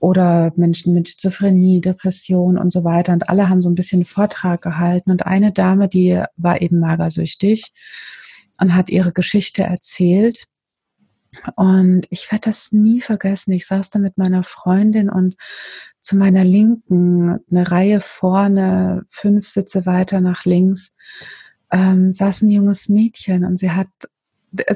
oder 0.00 0.52
Menschen 0.56 0.94
mit 0.94 1.08
Schizophrenie, 1.08 1.80
Depression 1.80 2.56
und 2.56 2.70
so 2.70 2.84
weiter. 2.84 3.12
Und 3.12 3.28
alle 3.28 3.48
haben 3.48 3.60
so 3.60 3.68
ein 3.68 3.74
bisschen 3.74 4.04
Vortrag 4.04 4.62
gehalten. 4.62 5.10
Und 5.10 5.26
eine 5.26 5.52
Dame, 5.52 5.88
die 5.88 6.22
war 6.36 6.60
eben 6.62 6.78
magersüchtig 6.78 7.72
und 8.60 8.74
hat 8.74 8.90
ihre 8.90 9.12
Geschichte 9.12 9.64
erzählt. 9.64 10.44
Und 11.56 12.06
ich 12.10 12.30
werde 12.30 12.48
das 12.50 12.72
nie 12.72 13.00
vergessen. 13.00 13.52
Ich 13.52 13.66
saß 13.66 13.90
da 13.90 13.98
mit 13.98 14.18
meiner 14.18 14.42
Freundin 14.42 15.10
und 15.10 15.36
zu 16.00 16.16
meiner 16.16 16.44
Linken, 16.44 17.38
eine 17.50 17.70
Reihe 17.70 18.00
vorne, 18.00 19.04
fünf 19.08 19.46
Sitze 19.46 19.86
weiter 19.86 20.20
nach 20.20 20.44
links, 20.44 20.92
ähm, 21.70 22.10
saß 22.10 22.42
ein 22.42 22.50
junges 22.50 22.88
Mädchen 22.88 23.44
und 23.44 23.58
sie 23.58 23.70
hat, 23.70 23.88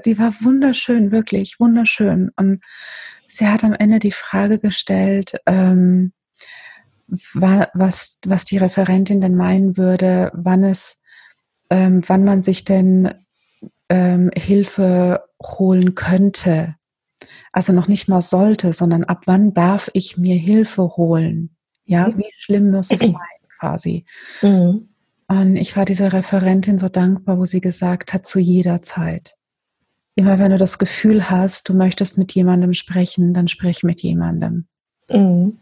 sie 0.04 0.18
war 0.18 0.34
wunderschön, 0.42 1.10
wirklich 1.10 1.58
wunderschön. 1.58 2.30
Und 2.36 2.62
sie 3.28 3.46
hat 3.46 3.64
am 3.64 3.72
Ende 3.72 3.98
die 3.98 4.12
Frage 4.12 4.58
gestellt, 4.58 5.40
ähm, 5.46 6.12
was, 7.34 8.18
was 8.24 8.44
die 8.44 8.58
Referentin 8.58 9.20
denn 9.20 9.34
meinen 9.34 9.76
würde, 9.76 10.30
wann 10.34 10.64
es, 10.64 11.02
ähm, 11.70 12.02
wann 12.06 12.24
man 12.24 12.42
sich 12.42 12.64
denn 12.64 13.12
ähm, 13.92 14.30
Hilfe 14.34 15.22
holen 15.42 15.94
könnte. 15.94 16.76
Also 17.52 17.74
noch 17.74 17.88
nicht 17.88 18.08
mal 18.08 18.22
sollte, 18.22 18.72
sondern 18.72 19.04
ab 19.04 19.24
wann 19.26 19.52
darf 19.52 19.90
ich 19.92 20.16
mir 20.16 20.36
Hilfe 20.36 20.96
holen? 20.96 21.54
Ja, 21.84 22.08
mhm. 22.08 22.18
wie 22.18 22.32
schlimm 22.38 22.70
muss 22.70 22.90
es 22.90 23.00
sein, 23.00 23.14
quasi. 23.58 24.06
Mhm. 24.40 24.88
Und 25.28 25.56
ich 25.56 25.76
war 25.76 25.84
dieser 25.84 26.14
Referentin 26.14 26.78
so 26.78 26.88
dankbar, 26.88 27.38
wo 27.38 27.44
sie 27.44 27.60
gesagt 27.60 28.14
hat, 28.14 28.24
zu 28.24 28.38
jeder 28.38 28.80
Zeit. 28.80 29.36
Immer 30.14 30.38
wenn 30.38 30.52
du 30.52 30.58
das 30.58 30.78
Gefühl 30.78 31.28
hast, 31.28 31.68
du 31.68 31.74
möchtest 31.74 32.16
mit 32.16 32.32
jemandem 32.32 32.72
sprechen, 32.72 33.34
dann 33.34 33.48
sprich 33.48 33.82
mit 33.82 34.00
jemandem. 34.00 34.66
Mhm. 35.10 35.58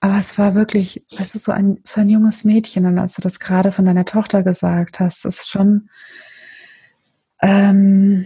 Aber 0.00 0.18
es 0.18 0.36
war 0.36 0.54
wirklich, 0.54 1.02
weißt 1.16 1.34
du, 1.34 1.38
so 1.38 1.52
ein, 1.52 1.78
so 1.84 2.02
ein 2.02 2.10
junges 2.10 2.44
Mädchen. 2.44 2.84
Und 2.84 2.98
als 2.98 3.14
du 3.14 3.22
das 3.22 3.38
gerade 3.38 3.72
von 3.72 3.86
deiner 3.86 4.04
Tochter 4.04 4.42
gesagt 4.42 5.00
hast, 5.00 5.24
ist 5.24 5.48
schon, 5.48 5.88
ähm, 7.42 8.24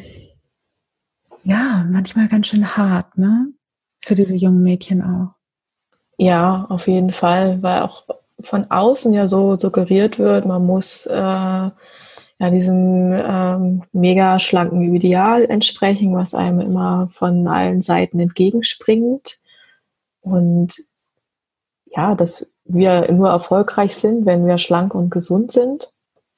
ja, 1.42 1.86
manchmal 1.90 2.28
ganz 2.28 2.48
schön 2.48 2.76
hart, 2.76 3.16
ne? 3.18 3.52
Für 4.04 4.14
diese 4.14 4.34
jungen 4.34 4.62
Mädchen 4.62 5.02
auch. 5.02 5.34
Ja, 6.18 6.66
auf 6.68 6.86
jeden 6.86 7.10
Fall, 7.10 7.62
weil 7.62 7.82
auch 7.82 8.04
von 8.40 8.70
außen 8.70 9.12
ja 9.12 9.26
so 9.26 9.56
suggeriert 9.56 10.18
wird, 10.18 10.46
man 10.46 10.64
muss 10.64 11.06
äh, 11.06 11.14
ja, 12.38 12.50
diesem 12.50 13.12
ähm, 13.12 13.82
mega 13.92 14.38
schlanken 14.38 14.94
Ideal 14.94 15.44
entsprechen, 15.44 16.14
was 16.14 16.34
einem 16.34 16.60
immer 16.60 17.08
von 17.10 17.48
allen 17.48 17.80
Seiten 17.80 18.20
entgegenspringt. 18.20 19.40
Und 20.20 20.84
ja, 21.86 22.14
dass 22.14 22.46
wir 22.64 23.10
nur 23.12 23.30
erfolgreich 23.30 23.96
sind, 23.96 24.26
wenn 24.26 24.46
wir 24.46 24.58
schlank 24.58 24.94
und 24.94 25.10
gesund 25.10 25.52
sind. 25.52 25.92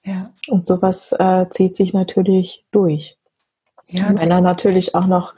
Ja. 0.04 0.32
Und 0.48 0.66
sowas 0.66 1.12
äh, 1.18 1.46
zieht 1.50 1.76
sich 1.76 1.92
natürlich 1.92 2.64
durch. 2.70 3.16
Ja. 3.90 4.10
wenn 4.14 4.28
dann 4.28 4.44
natürlich 4.44 4.94
auch 4.94 5.06
noch 5.06 5.34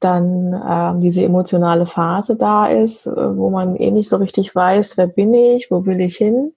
dann 0.00 0.52
ähm, 0.68 1.00
diese 1.00 1.24
emotionale 1.24 1.86
Phase 1.86 2.36
da 2.36 2.66
ist, 2.66 3.06
äh, 3.06 3.36
wo 3.36 3.50
man 3.50 3.76
eh 3.76 3.90
nicht 3.90 4.08
so 4.08 4.16
richtig 4.16 4.54
weiß, 4.54 4.96
wer 4.98 5.06
bin 5.06 5.32
ich, 5.32 5.70
wo 5.70 5.86
will 5.86 6.00
ich 6.00 6.16
hin, 6.16 6.52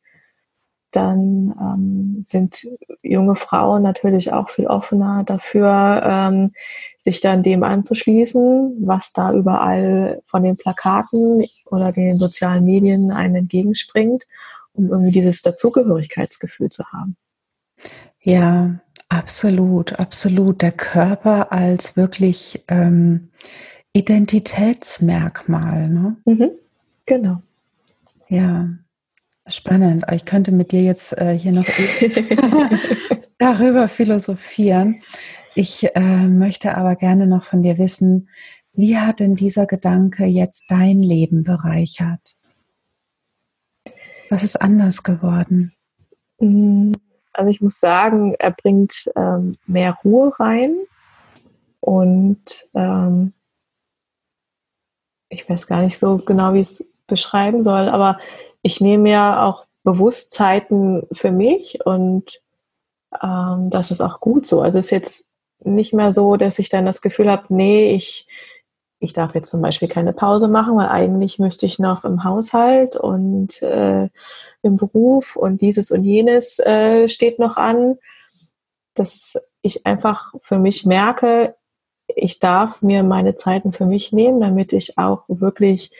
dann 0.92 1.54
ähm, 1.60 2.24
sind 2.24 2.68
junge 3.02 3.36
Frauen 3.36 3.84
natürlich 3.84 4.34
auch 4.34 4.50
viel 4.50 4.68
offener 4.68 5.24
dafür, 5.26 6.02
ähm, 6.04 6.52
sich 6.98 7.22
dann 7.22 7.44
dem 7.44 7.64
anzuschließen, 7.64 8.78
was 8.82 9.14
da 9.14 9.32
überall 9.32 10.22
von 10.26 10.44
den 10.44 10.58
Plakaten 10.58 11.46
oder 11.68 11.92
den 11.92 12.18
sozialen 12.18 12.66
Medien 12.66 13.12
einen 13.12 13.36
entgegenspringt, 13.36 14.26
um 14.74 14.90
irgendwie 14.90 15.12
dieses 15.12 15.42
Dazugehörigkeitsgefühl 15.42 16.70
zu 16.70 16.86
haben. 16.92 17.16
Ja, 18.28 18.80
absolut, 19.08 19.94
absolut. 19.94 20.62
Der 20.62 20.74
Körper 20.74 21.52
als 21.52 21.96
wirklich 21.96 22.62
ähm, 22.68 23.30
Identitätsmerkmal. 23.94 25.88
Ne? 25.88 26.18
Mhm, 26.26 26.52
genau. 27.06 27.42
Ja, 28.28 28.68
Spannend. 29.50 30.04
Ich 30.12 30.26
könnte 30.26 30.52
mit 30.52 30.74
dir 30.74 30.84
jetzt 30.84 31.18
äh, 31.18 31.40
hier 31.40 31.54
noch 31.54 31.64
darüber 33.38 33.88
philosophieren. 33.88 35.02
Ich 35.56 35.88
äh, 35.96 36.28
möchte 36.28 36.76
aber 36.76 36.98
gerne 36.98 37.28
noch 37.28 37.44
von 37.44 37.64
dir 37.64 37.78
wissen, 37.78 38.28
wie 38.74 38.98
hat 38.98 39.22
denn 39.22 39.36
dieser 39.36 39.66
Gedanke 39.66 40.26
jetzt 40.26 40.66
dein 40.68 41.02
Leben 41.02 41.44
bereichert? 41.44 42.36
Was 44.30 44.44
ist 44.44 44.58
anders 44.58 45.04
geworden? 45.04 45.72
Mm, 46.40 46.92
also 47.38 47.50
ich 47.50 47.62
muss 47.62 47.80
sagen, 47.80 48.36
er 48.40 48.52
bringt 48.52 49.10
ähm, 49.16 49.58
mehr 49.68 49.98
Ruhe 50.04 50.34
rein 50.40 50.76
Und 51.80 52.70
ähm, 52.74 53.34
ich 55.30 55.50
weiß 55.50 55.68
gar 55.68 55.82
nicht 55.82 55.98
so 55.98 56.18
genau, 56.18 56.54
wie 56.54 56.60
ich 56.60 56.68
es 56.68 56.94
beschreiben 57.08 57.64
soll, 57.64 57.90
aber 57.90 58.20
ich 58.62 58.82
nehme 58.82 59.10
ja 59.10 59.46
auch 59.46 59.66
bewusst 59.84 60.32
Zeiten 60.32 61.08
für 61.14 61.32
mich 61.32 61.86
und 61.86 62.42
ähm, 63.22 63.70
das 63.70 63.92
ist 63.92 64.02
auch 64.02 64.20
gut 64.20 64.46
so. 64.46 64.62
Also 64.62 64.80
es 64.80 64.86
ist 64.86 64.92
jetzt 64.92 65.30
nicht 65.64 65.94
mehr 65.94 66.12
so, 66.12 66.36
dass 66.36 66.60
ich 66.60 66.70
dann 66.70 66.86
das 66.86 67.02
Gefühl 67.02 67.32
habe, 67.32 67.46
nee, 67.50 67.94
ich, 67.96 68.28
ich 69.00 69.14
darf 69.14 69.36
jetzt 69.36 69.52
zum 69.52 69.62
Beispiel 69.62 69.88
keine 69.88 70.14
Pause 70.14 70.48
machen, 70.48 70.76
weil 70.78 70.90
eigentlich 70.90 71.40
müsste 71.40 71.66
ich 71.66 71.80
noch 71.80 72.04
im 72.04 72.24
Haushalt 72.24 72.96
und 72.96 73.62
äh, 73.62 74.10
im 74.64 74.78
Beruf 74.78 75.36
und 75.36 75.62
dieses 75.62 75.92
und 75.92 76.04
jenes 76.04 76.60
äh, 76.60 77.08
steht 77.08 77.40
noch 77.40 77.58
an, 77.58 77.98
dass 78.96 79.38
ich 79.62 79.86
einfach 79.86 80.34
für 80.42 80.58
mich 80.58 80.86
merke, 80.86 81.56
ich 82.08 82.40
darf 82.40 82.82
mir 82.82 83.04
meine 83.04 83.36
Zeiten 83.36 83.72
für 83.72 83.86
mich 83.86 84.12
nehmen, 84.12 84.40
damit 84.40 84.74
ich 84.74 84.98
auch 84.98 85.24
wirklich 85.28 85.92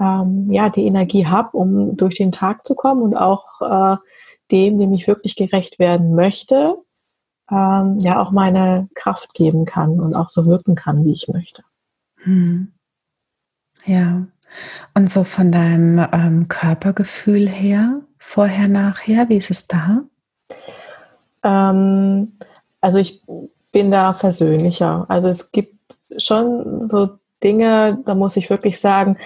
ähm, 0.00 0.50
ja, 0.50 0.70
die 0.70 0.86
Energie 0.86 1.26
habe, 1.26 1.56
um 1.56 1.96
durch 1.96 2.16
den 2.16 2.32
Tag 2.32 2.66
zu 2.66 2.74
kommen 2.74 3.02
und 3.02 3.14
auch 3.14 3.60
äh, 3.60 3.96
dem, 4.50 4.78
dem 4.78 4.92
ich 4.92 5.06
wirklich 5.06 5.36
gerecht 5.36 5.78
werden 5.78 6.14
möchte, 6.14 6.76
ähm, 7.50 7.98
ja 8.00 8.20
auch 8.20 8.32
meine 8.32 8.88
Kraft 8.94 9.34
geben 9.34 9.64
kann 9.64 10.00
und 10.00 10.14
auch 10.14 10.28
so 10.28 10.46
wirken 10.46 10.74
kann, 10.74 11.04
wie 11.04 11.12
ich 11.12 11.28
möchte. 11.28 11.62
Hm. 12.24 12.72
Ja. 13.84 14.26
Und 14.94 15.10
so 15.10 15.24
von 15.24 15.50
deinem 15.50 16.06
ähm, 16.12 16.48
Körpergefühl 16.48 17.48
her, 17.48 18.02
vorher, 18.18 18.68
nachher, 18.68 19.28
wie 19.28 19.38
ist 19.38 19.50
es 19.50 19.66
da? 19.66 20.02
Ähm, 21.42 22.38
also 22.80 22.98
ich 22.98 23.22
bin 23.72 23.90
da 23.90 24.12
versöhnlicher. 24.12 25.06
Also 25.08 25.28
es 25.28 25.52
gibt 25.52 25.98
schon 26.18 26.84
so 26.84 27.18
Dinge, 27.42 28.02
da 28.04 28.14
muss 28.14 28.36
ich 28.36 28.50
wirklich 28.50 28.78
sagen, 28.78 29.16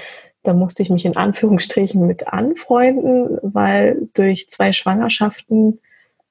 da 0.43 0.53
musste 0.53 0.83
ich 0.83 0.91
mich 0.91 1.05
in 1.05 1.17
Anführungsstrichen 1.17 2.07
mit 2.07 2.29
anfreunden, 2.29 3.39
weil 3.43 4.09
durch 4.15 4.49
zwei 4.49 4.73
Schwangerschaften 4.73 5.81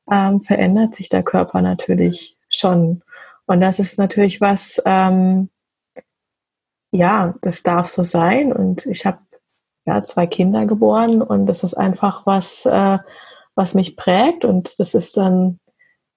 ähm, 0.09 0.41
verändert 0.41 0.95
sich 0.95 1.09
der 1.09 1.23
Körper 1.23 1.61
natürlich 1.61 2.37
schon. 2.47 3.01
Und 3.45 3.59
das 3.59 3.79
ist 3.79 3.99
natürlich 3.99 4.39
was, 4.39 4.81
ähm, 4.85 5.49
ja, 6.91 7.35
das 7.41 7.63
darf 7.63 7.89
so 7.89 8.03
sein. 8.03 8.53
Und 8.53 8.85
ich 8.85 9.05
habe 9.05 9.19
ja 9.85 10.03
zwei 10.03 10.27
Kinder 10.27 10.65
geboren 10.65 11.21
und 11.21 11.45
das 11.45 11.63
ist 11.63 11.75
einfach 11.75 12.25
was, 12.25 12.65
äh, 12.65 12.97
was 13.55 13.73
mich 13.73 13.95
prägt. 13.95 14.45
Und 14.45 14.79
das 14.79 14.93
ist 14.93 15.17
dann 15.17 15.59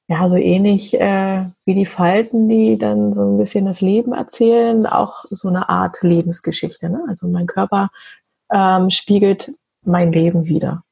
ja, 0.08 0.28
so 0.28 0.36
ähnlich 0.36 0.98
äh, 0.98 1.44
wie 1.66 1.74
die 1.74 1.86
Falten, 1.86 2.48
die 2.48 2.78
dann 2.78 3.12
so 3.12 3.22
ein 3.22 3.36
bisschen 3.36 3.66
das 3.66 3.82
Leben 3.82 4.12
erzählen, 4.14 4.86
auch 4.86 5.24
so 5.28 5.48
eine 5.48 5.68
Art 5.68 6.02
Lebensgeschichte. 6.02 6.88
Ne? 6.88 7.04
Also 7.08 7.28
mein 7.28 7.46
Körper 7.46 7.90
ähm, 8.50 8.88
spiegelt 8.88 9.52
mein 9.82 10.10
Leben 10.10 10.46
wieder. 10.46 10.82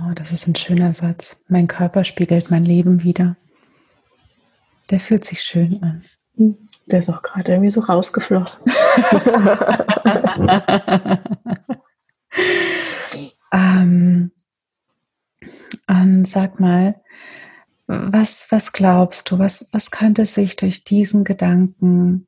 Oh, 0.00 0.12
das 0.14 0.32
ist 0.32 0.46
ein 0.46 0.54
schöner 0.54 0.94
Satz. 0.94 1.38
Mein 1.48 1.68
Körper 1.68 2.04
spiegelt 2.04 2.50
mein 2.50 2.64
Leben 2.64 3.02
wieder. 3.02 3.36
Der 4.90 4.98
fühlt 4.98 5.24
sich 5.24 5.42
schön 5.42 5.82
an. 5.82 6.02
Hm, 6.36 6.68
der 6.86 7.00
ist 7.00 7.10
auch 7.10 7.22
gerade 7.22 7.52
irgendwie 7.52 7.70
so 7.70 7.80
rausgeflossen. 7.80 8.72
ähm, 13.52 14.32
sag 16.32 16.60
mal, 16.60 17.00
was, 17.86 18.46
was 18.50 18.72
glaubst 18.72 19.30
du, 19.30 19.38
was, 19.38 19.68
was 19.72 19.90
könnte 19.90 20.26
sich 20.26 20.56
durch 20.56 20.84
diesen 20.84 21.24
Gedanken 21.24 22.26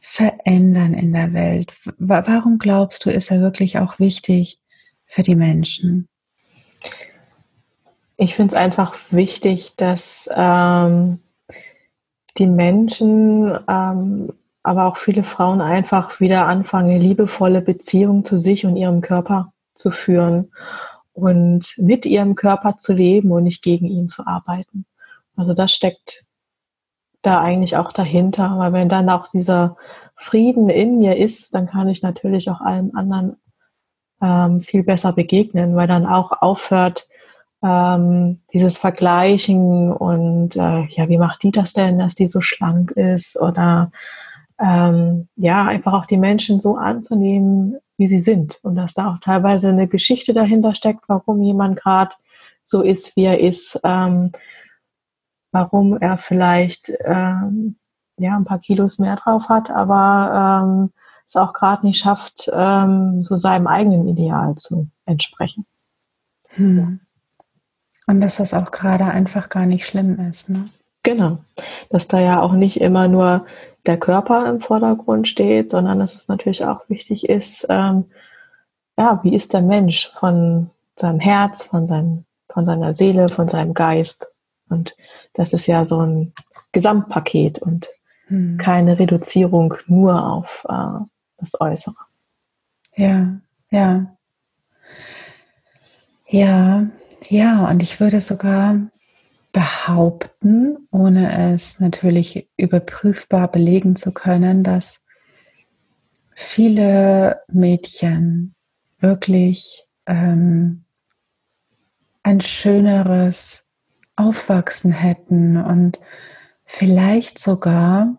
verändern 0.00 0.94
in 0.94 1.12
der 1.12 1.32
Welt? 1.32 1.72
Warum 1.98 2.58
glaubst 2.58 3.04
du, 3.04 3.10
ist 3.10 3.30
er 3.30 3.40
wirklich 3.40 3.78
auch 3.78 3.98
wichtig 3.98 4.58
für 5.06 5.22
die 5.22 5.36
Menschen? 5.36 6.08
Ich 8.16 8.34
finde 8.34 8.54
es 8.54 8.60
einfach 8.60 8.96
wichtig, 9.10 9.72
dass 9.76 10.28
ähm, 10.34 11.20
die 12.38 12.46
Menschen, 12.46 13.58
ähm, 13.68 14.32
aber 14.62 14.86
auch 14.86 14.96
viele 14.96 15.22
Frauen 15.22 15.60
einfach 15.60 16.20
wieder 16.20 16.46
anfangen, 16.46 16.90
eine 16.90 16.98
liebevolle 16.98 17.60
Beziehung 17.60 18.24
zu 18.24 18.38
sich 18.38 18.66
und 18.66 18.76
ihrem 18.76 19.00
Körper 19.00 19.52
zu 19.74 19.90
führen 19.90 20.50
und 21.12 21.74
mit 21.76 22.06
ihrem 22.06 22.34
Körper 22.34 22.78
zu 22.78 22.92
leben 22.92 23.30
und 23.30 23.44
nicht 23.44 23.62
gegen 23.62 23.86
ihn 23.86 24.08
zu 24.08 24.26
arbeiten. 24.26 24.86
Also 25.36 25.52
das 25.52 25.72
steckt 25.72 26.24
da 27.22 27.40
eigentlich 27.40 27.76
auch 27.76 27.92
dahinter, 27.92 28.58
weil 28.58 28.72
wenn 28.72 28.88
dann 28.88 29.08
auch 29.08 29.28
dieser 29.28 29.76
Frieden 30.16 30.68
in 30.68 30.98
mir 30.98 31.16
ist, 31.16 31.54
dann 31.54 31.66
kann 31.66 31.88
ich 31.88 32.02
natürlich 32.02 32.50
auch 32.50 32.60
allem 32.60 32.92
anderen 32.94 33.36
ähm, 34.20 34.60
viel 34.60 34.82
besser 34.82 35.12
begegnen, 35.12 35.76
weil 35.76 35.88
dann 35.88 36.06
auch 36.06 36.32
aufhört 36.42 37.08
ähm, 37.64 38.38
dieses 38.52 38.76
Vergleichen 38.76 39.90
und 39.90 40.54
äh, 40.56 40.84
ja, 40.84 41.08
wie 41.08 41.16
macht 41.18 41.42
die 41.42 41.50
das 41.50 41.72
denn, 41.72 41.98
dass 41.98 42.14
die 42.14 42.28
so 42.28 42.40
schlank 42.40 42.90
ist 42.90 43.40
oder 43.40 43.90
ähm, 44.60 45.28
ja, 45.36 45.64
einfach 45.64 45.94
auch 45.94 46.06
die 46.06 46.18
Menschen 46.18 46.60
so 46.60 46.76
anzunehmen, 46.76 47.78
wie 47.96 48.06
sie 48.06 48.20
sind. 48.20 48.60
Und 48.62 48.76
dass 48.76 48.94
da 48.94 49.10
auch 49.10 49.18
teilweise 49.18 49.70
eine 49.70 49.88
Geschichte 49.88 50.34
dahinter 50.34 50.74
steckt, 50.74 51.04
warum 51.08 51.42
jemand 51.42 51.80
gerade 51.80 52.14
so 52.62 52.82
ist, 52.82 53.16
wie 53.16 53.24
er 53.24 53.40
ist, 53.40 53.80
ähm, 53.82 54.32
warum 55.50 55.96
er 55.96 56.18
vielleicht 56.18 56.92
ähm, 57.04 57.76
ja, 58.18 58.36
ein 58.36 58.44
paar 58.44 58.58
Kilos 58.58 58.98
mehr 58.98 59.16
drauf 59.16 59.48
hat, 59.48 59.70
aber 59.70 60.62
ähm, 60.64 60.92
es 61.26 61.36
auch 61.36 61.52
gerade 61.52 61.86
nicht 61.86 61.98
schafft, 61.98 62.50
ähm, 62.52 63.24
so 63.24 63.36
seinem 63.36 63.66
eigenen 63.66 64.06
Ideal 64.06 64.54
zu 64.56 64.88
entsprechen. 65.06 65.64
Hm. 66.50 67.00
Und 68.06 68.20
dass 68.20 68.36
das 68.36 68.52
auch 68.52 68.70
gerade 68.70 69.06
einfach 69.06 69.48
gar 69.48 69.66
nicht 69.66 69.86
schlimm 69.86 70.18
ist, 70.30 70.50
ne? 70.50 70.64
Genau. 71.02 71.38
Dass 71.90 72.08
da 72.08 72.18
ja 72.18 72.40
auch 72.40 72.52
nicht 72.52 72.80
immer 72.80 73.08
nur 73.08 73.46
der 73.86 73.98
Körper 73.98 74.48
im 74.48 74.60
Vordergrund 74.60 75.28
steht, 75.28 75.70
sondern 75.70 75.98
dass 75.98 76.14
es 76.14 76.28
natürlich 76.28 76.64
auch 76.64 76.88
wichtig 76.88 77.28
ist, 77.28 77.66
ähm, 77.68 78.06
ja, 78.96 79.20
wie 79.22 79.34
ist 79.34 79.52
der 79.52 79.60
Mensch 79.60 80.08
von 80.08 80.70
seinem 80.96 81.20
Herz, 81.20 81.64
von, 81.64 81.86
seinem, 81.86 82.24
von 82.48 82.64
seiner 82.64 82.94
Seele, 82.94 83.28
von 83.28 83.48
seinem 83.48 83.74
Geist. 83.74 84.32
Und 84.68 84.96
das 85.34 85.52
ist 85.52 85.66
ja 85.66 85.84
so 85.84 86.00
ein 86.00 86.32
Gesamtpaket 86.72 87.58
und 87.58 87.88
hm. 88.28 88.56
keine 88.56 88.98
Reduzierung 88.98 89.74
nur 89.86 90.24
auf 90.24 90.64
äh, 90.68 91.04
das 91.38 91.60
Äußere. 91.60 91.96
Ja, 92.96 93.34
ja. 93.70 94.06
Ja, 96.28 96.86
ja, 97.28 97.68
und 97.68 97.82
ich 97.82 98.00
würde 98.00 98.20
sogar 98.20 98.80
behaupten, 99.52 100.88
ohne 100.90 101.54
es 101.54 101.80
natürlich 101.80 102.48
überprüfbar 102.56 103.50
belegen 103.50 103.96
zu 103.96 104.12
können, 104.12 104.64
dass 104.64 105.04
viele 106.34 107.40
Mädchen 107.48 108.54
wirklich 108.98 109.84
ähm, 110.06 110.84
ein 112.22 112.40
schöneres 112.40 113.64
Aufwachsen 114.16 114.90
hätten 114.90 115.56
und 115.56 116.00
vielleicht 116.64 117.38
sogar 117.38 118.18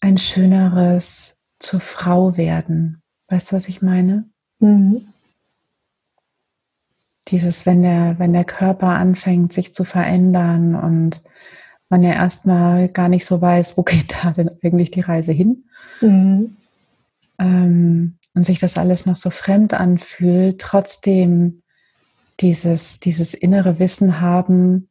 ein 0.00 0.18
schöneres 0.18 1.38
zur 1.58 1.80
Frau 1.80 2.36
werden. 2.36 3.02
Weißt 3.28 3.50
du, 3.50 3.56
was 3.56 3.68
ich 3.68 3.82
meine? 3.82 4.28
Mhm 4.58 5.12
dieses, 7.28 7.66
wenn 7.66 7.82
der, 7.82 8.18
wenn 8.18 8.32
der 8.32 8.44
Körper 8.44 8.88
anfängt, 8.88 9.52
sich 9.52 9.74
zu 9.74 9.84
verändern 9.84 10.74
und 10.74 11.22
man 11.88 12.02
ja 12.02 12.12
erstmal 12.12 12.88
gar 12.88 13.08
nicht 13.08 13.24
so 13.24 13.40
weiß, 13.40 13.76
wo 13.76 13.82
geht 13.84 14.14
da 14.22 14.32
denn 14.32 14.50
eigentlich 14.62 14.90
die 14.90 15.00
Reise 15.00 15.32
hin? 15.32 15.64
Mhm. 16.00 16.56
Ähm, 17.38 18.18
und 18.34 18.46
sich 18.46 18.58
das 18.58 18.78
alles 18.78 19.04
noch 19.04 19.16
so 19.16 19.30
fremd 19.30 19.74
anfühlt, 19.74 20.58
trotzdem 20.60 21.62
dieses, 22.40 22.98
dieses 22.98 23.34
innere 23.34 23.78
Wissen 23.78 24.20
haben, 24.20 24.88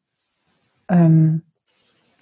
ähm, 0.90 1.42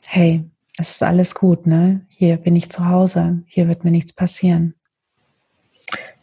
hey, 0.05 0.49
es 0.77 0.91
ist 0.91 1.03
alles 1.03 1.35
gut, 1.35 1.67
ne? 1.67 2.05
Hier 2.07 2.37
bin 2.37 2.55
ich 2.55 2.71
zu 2.71 2.87
Hause, 2.87 3.43
hier 3.47 3.67
wird 3.67 3.83
mir 3.83 3.91
nichts 3.91 4.13
passieren. 4.13 4.75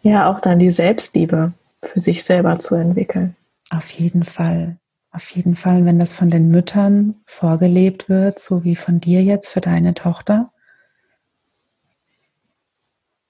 Ja, 0.02 0.30
auch 0.30 0.40
dann 0.40 0.58
die 0.58 0.70
Selbstliebe 0.70 1.52
für 1.82 2.00
sich 2.00 2.24
selber 2.24 2.58
zu 2.58 2.74
entwickeln. 2.74 3.36
Auf 3.70 3.90
jeden 3.90 4.24
Fall. 4.24 4.78
Auf 5.10 5.30
jeden 5.30 5.56
Fall, 5.56 5.84
wenn 5.84 5.98
das 5.98 6.12
von 6.12 6.30
den 6.30 6.50
Müttern 6.50 7.14
vorgelebt 7.24 8.08
wird, 8.08 8.38
so 8.38 8.64
wie 8.64 8.76
von 8.76 9.00
dir 9.00 9.22
jetzt 9.22 9.48
für 9.48 9.60
deine 9.60 9.94
Tochter, 9.94 10.52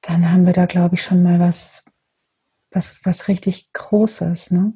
dann 0.03 0.31
haben 0.31 0.47
wir 0.47 0.53
da, 0.53 0.67
glaube 0.67 0.97
ich, 0.97 1.03
schon 1.03 1.23
mal 1.23 1.39
was, 1.39 1.85
was, 2.71 3.01
was 3.05 3.29
richtig 3.29 3.73
Großes, 3.73 4.51
ne? 4.51 4.73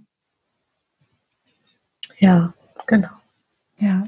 Ja, 2.19 2.55
genau. 2.87 3.11
Ja. 3.79 4.05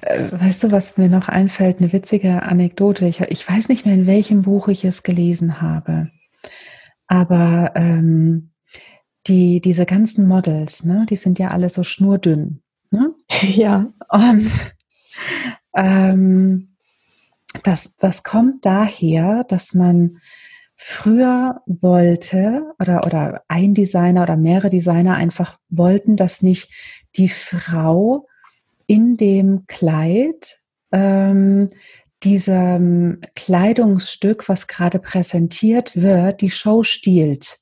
Äh, 0.00 0.32
weißt 0.32 0.64
du, 0.64 0.70
was 0.72 0.96
mir 0.96 1.08
noch 1.08 1.28
einfällt? 1.28 1.78
Eine 1.78 1.92
witzige 1.92 2.42
Anekdote. 2.42 3.06
Ich, 3.06 3.20
ich 3.20 3.48
weiß 3.48 3.68
nicht 3.68 3.84
mehr, 3.84 3.94
in 3.94 4.06
welchem 4.06 4.42
Buch 4.42 4.68
ich 4.68 4.84
es 4.84 5.02
gelesen 5.02 5.60
habe. 5.60 6.10
Aber 7.06 7.72
ähm, 7.74 8.50
die, 9.28 9.60
diese 9.60 9.86
ganzen 9.86 10.26
Models, 10.26 10.84
ne, 10.84 11.06
die 11.08 11.16
sind 11.16 11.38
ja 11.38 11.50
alle 11.50 11.68
so 11.68 11.82
schnurdünn. 11.82 12.62
Ne? 12.90 13.14
Ja. 13.42 13.92
Und 14.08 14.50
ähm, 15.76 16.74
das, 17.62 17.94
das 17.96 18.22
kommt 18.24 18.64
daher, 18.64 19.44
dass 19.44 19.74
man 19.74 20.18
früher 20.74 21.60
wollte 21.66 22.74
oder, 22.80 23.04
oder 23.06 23.42
ein 23.48 23.74
Designer 23.74 24.22
oder 24.22 24.36
mehrere 24.36 24.70
Designer 24.70 25.14
einfach 25.14 25.58
wollten, 25.68 26.16
dass 26.16 26.42
nicht 26.42 26.70
die 27.16 27.28
Frau 27.28 28.26
in 28.86 29.16
dem 29.16 29.66
Kleid 29.66 30.62
ähm, 30.92 31.68
diesem 32.22 33.20
Kleidungsstück, 33.34 34.48
was 34.48 34.66
gerade 34.66 34.98
präsentiert 34.98 35.94
wird, 35.94 36.40
die 36.40 36.50
Show 36.50 36.82
stiehlt. 36.82 37.58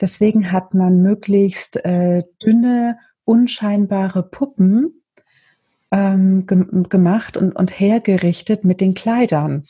Deswegen 0.00 0.52
hat 0.52 0.74
man 0.74 1.02
möglichst 1.02 1.76
äh, 1.84 2.24
dünne, 2.42 2.98
unscheinbare 3.24 4.22
Puppen 4.22 5.02
ähm, 5.90 6.46
ge 6.46 6.64
gemacht 6.88 7.36
und, 7.36 7.52
und 7.52 7.78
hergerichtet 7.78 8.64
mit 8.64 8.80
den 8.80 8.94
Kleidern. 8.94 9.64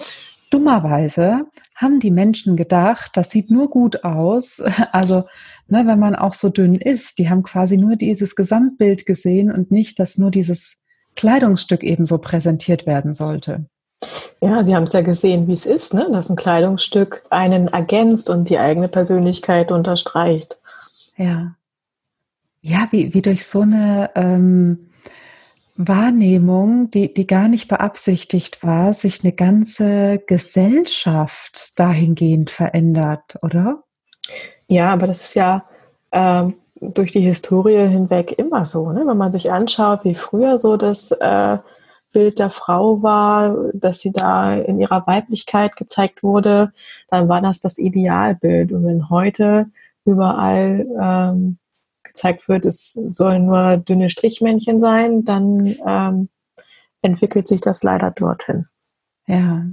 Dummerweise 0.50 1.42
haben 1.74 2.00
die 2.00 2.10
Menschen 2.10 2.56
gedacht, 2.56 3.12
das 3.14 3.30
sieht 3.30 3.50
nur 3.50 3.70
gut 3.70 4.04
aus. 4.04 4.62
Also, 4.92 5.24
ne, 5.68 5.86
wenn 5.86 5.98
man 5.98 6.14
auch 6.14 6.34
so 6.34 6.48
dünn 6.48 6.74
ist, 6.74 7.18
die 7.18 7.28
haben 7.28 7.42
quasi 7.42 7.76
nur 7.76 7.96
dieses 7.96 8.36
Gesamtbild 8.36 9.06
gesehen 9.06 9.50
und 9.50 9.70
nicht, 9.70 9.98
dass 9.98 10.18
nur 10.18 10.30
dieses 10.30 10.76
Kleidungsstück 11.16 11.82
ebenso 11.82 12.18
präsentiert 12.18 12.86
werden 12.86 13.12
sollte. 13.12 13.66
Ja, 14.40 14.64
Sie 14.64 14.76
haben 14.76 14.84
es 14.84 14.92
ja 14.92 15.00
gesehen, 15.00 15.48
wie 15.48 15.54
es 15.54 15.66
ist, 15.66 15.94
ne? 15.94 16.08
dass 16.12 16.28
ein 16.28 16.36
Kleidungsstück 16.36 17.24
einen 17.30 17.68
ergänzt 17.68 18.28
und 18.28 18.48
die 18.50 18.58
eigene 18.58 18.88
Persönlichkeit 18.88 19.72
unterstreicht. 19.72 20.58
Ja. 21.16 21.54
Ja, 22.60 22.88
wie, 22.90 23.14
wie 23.14 23.22
durch 23.22 23.46
so 23.46 23.60
eine 23.60 24.10
ähm, 24.14 24.90
Wahrnehmung, 25.76 26.90
die, 26.90 27.12
die 27.12 27.26
gar 27.26 27.48
nicht 27.48 27.68
beabsichtigt 27.68 28.62
war, 28.62 28.92
sich 28.92 29.22
eine 29.22 29.32
ganze 29.32 30.18
Gesellschaft 30.26 31.78
dahingehend 31.78 32.50
verändert, 32.50 33.38
oder? 33.42 33.84
Ja, 34.68 34.92
aber 34.92 35.06
das 35.06 35.20
ist 35.20 35.34
ja 35.34 35.64
ähm, 36.12 36.54
durch 36.80 37.12
die 37.12 37.20
Historie 37.20 37.88
hinweg 37.88 38.38
immer 38.38 38.66
so. 38.66 38.90
Ne? 38.90 39.06
Wenn 39.06 39.16
man 39.16 39.32
sich 39.32 39.52
anschaut, 39.52 40.04
wie 40.04 40.14
früher 40.14 40.58
so 40.58 40.76
das 40.76 41.12
äh, 41.12 41.58
Bild 42.16 42.38
der 42.38 42.48
Frau 42.48 43.02
war, 43.02 43.70
dass 43.74 44.00
sie 44.00 44.10
da 44.10 44.54
in 44.54 44.80
ihrer 44.80 45.06
Weiblichkeit 45.06 45.76
gezeigt 45.76 46.22
wurde, 46.22 46.72
dann 47.10 47.28
war 47.28 47.42
das 47.42 47.60
das 47.60 47.76
Idealbild. 47.76 48.72
Und 48.72 48.86
wenn 48.86 49.10
heute 49.10 49.66
überall 50.06 50.86
ähm, 50.98 51.58
gezeigt 52.04 52.48
wird, 52.48 52.64
es 52.64 52.94
sollen 53.10 53.44
nur 53.44 53.76
dünne 53.76 54.08
Strichmännchen 54.08 54.80
sein, 54.80 55.26
dann 55.26 55.76
ähm, 55.86 56.30
entwickelt 57.02 57.48
sich 57.48 57.60
das 57.60 57.82
leider 57.82 58.12
dorthin. 58.12 58.64
Ja. 59.26 59.66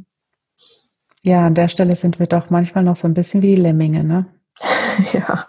Ja, 1.21 1.45
an 1.45 1.55
der 1.55 1.69
Stelle 1.69 1.95
sind 1.95 2.19
wir 2.19 2.27
doch 2.27 2.49
manchmal 2.49 2.83
noch 2.83 2.97
so 2.97 3.07
ein 3.07 3.13
bisschen 3.13 3.41
wie 3.41 3.55
die 3.55 3.61
Lemminge, 3.61 4.03
ne? 4.03 4.25
ja. 5.13 5.45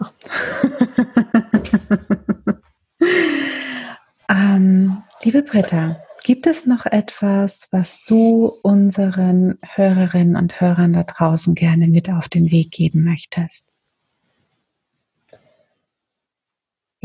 ähm, 4.29 5.03
liebe 5.25 5.41
Britta, 5.41 5.97
gibt 6.25 6.47
es 6.47 6.65
noch 6.65 6.85
etwas, 6.85 7.69
was 7.71 8.03
du 8.05 8.51
unseren 8.63 9.57
Hörerinnen 9.75 10.35
und 10.35 10.59
Hörern 10.59 10.93
da 10.93 11.03
draußen 11.03 11.55
gerne 11.55 11.87
mit 11.87 12.09
auf 12.09 12.27
den 12.27 12.51
Weg 12.51 12.71
geben 12.71 13.03
möchtest? 13.03 13.75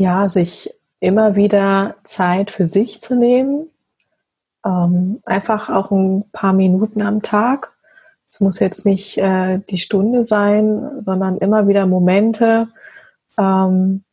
ja, 0.01 0.29
sich 0.29 0.73
immer 0.99 1.35
wieder 1.35 1.95
Zeit 2.03 2.51
für 2.51 2.67
sich 2.67 2.99
zu 2.99 3.15
nehmen. 3.15 3.69
Ähm, 4.65 5.21
einfach 5.25 5.69
auch 5.69 5.91
ein 5.91 6.29
paar 6.31 6.53
Minuten 6.53 7.01
am 7.01 7.21
Tag. 7.21 7.73
Es 8.29 8.41
muss 8.41 8.59
jetzt 8.59 8.85
nicht 8.85 9.17
äh, 9.17 9.59
die 9.69 9.77
Stunde 9.77 10.23
sein, 10.23 11.01
sondern 11.01 11.37
immer 11.37 11.67
wieder 11.67 11.85
Momente. 11.85 12.67
Ähm, 13.37 14.03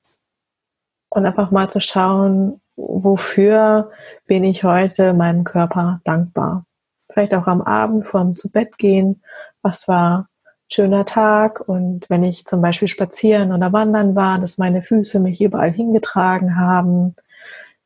und 1.11 1.27
einfach 1.27 1.51
mal 1.51 1.69
zu 1.71 1.81
schauen, 1.81 2.61
wofür 2.79 3.91
bin 4.27 4.45
ich 4.45 4.65
heute 4.65 5.13
meinem 5.13 5.45
Körper 5.45 6.01
dankbar. 6.05 6.65
Vielleicht 7.11 7.35
auch 7.35 7.47
am 7.47 7.61
Abend 7.61 8.07
vorm 8.07 8.37
zu 8.37 8.51
Bett 8.51 8.79
gehen. 8.79 9.23
Was 9.63 9.89
war 9.89 10.29
schöner 10.71 11.05
Tag 11.05 11.67
und 11.67 12.09
wenn 12.09 12.23
ich 12.23 12.47
zum 12.47 12.61
Beispiel 12.61 12.89
spazieren 12.89 13.53
oder 13.53 13.73
wandern 13.73 14.15
war, 14.15 14.39
dass 14.39 14.59
meine 14.59 14.83
Füße 14.83 15.19
mich 15.19 15.41
überall 15.41 15.73
hingetragen 15.73 16.57
haben, 16.57 17.17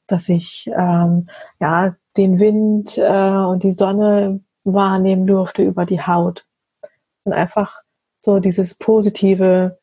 dass 0.06 0.28
ich 0.28 0.70
ähm, 0.76 1.28
ja 1.60 1.94
den 2.16 2.38
Wind 2.38 2.98
äh, 2.98 3.30
und 3.30 3.62
die 3.62 3.72
Sonne 3.72 4.40
wahrnehmen 4.64 5.26
durfte 5.26 5.62
über 5.62 5.86
die 5.86 6.02
Haut 6.02 6.44
und 7.24 7.32
einfach 7.32 7.82
so 8.20 8.40
dieses 8.40 8.76
positive 8.76 9.78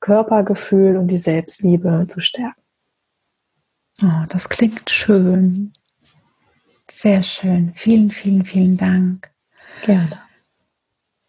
Körpergefühl 0.00 0.96
und 0.96 1.08
die 1.08 1.18
Selbstliebe 1.18 2.06
zu 2.08 2.20
stärken. 2.20 2.59
Oh, 4.02 4.24
das 4.28 4.48
klingt 4.48 4.88
schön. 4.88 5.72
Sehr 6.90 7.22
schön. 7.22 7.72
Vielen, 7.74 8.10
vielen, 8.10 8.44
vielen 8.44 8.76
Dank. 8.76 9.30
Gerne. 9.84 10.20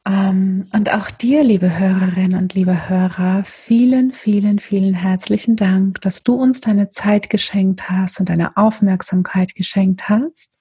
Ähm, 0.05 0.67
und 0.73 0.91
auch 0.93 1.12
dir, 1.12 1.43
liebe 1.43 1.77
Hörerinnen 1.77 2.39
und 2.39 2.53
liebe 2.55 2.89
Hörer, 2.89 3.43
vielen, 3.45 4.13
vielen, 4.13 4.60
vielen 4.60 4.93
herzlichen 4.93 5.55
Dank, 5.55 6.01
dass 6.01 6.23
du 6.23 6.34
uns 6.36 6.62
deine 6.62 6.89
Zeit 6.89 7.29
geschenkt 7.29 7.89
hast 7.89 8.19
und 8.19 8.29
deine 8.29 8.57
Aufmerksamkeit 8.57 9.53
geschenkt 9.53 10.10
hast. 10.10 10.57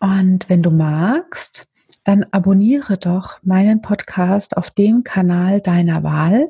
Und 0.00 0.48
wenn 0.48 0.62
du 0.62 0.70
magst, 0.70 1.68
dann 2.04 2.24
abonniere 2.30 2.98
doch 2.98 3.38
meinen 3.42 3.82
Podcast 3.82 4.56
auf 4.56 4.70
dem 4.70 5.04
Kanal 5.04 5.60
deiner 5.60 6.02
Wahl. 6.02 6.48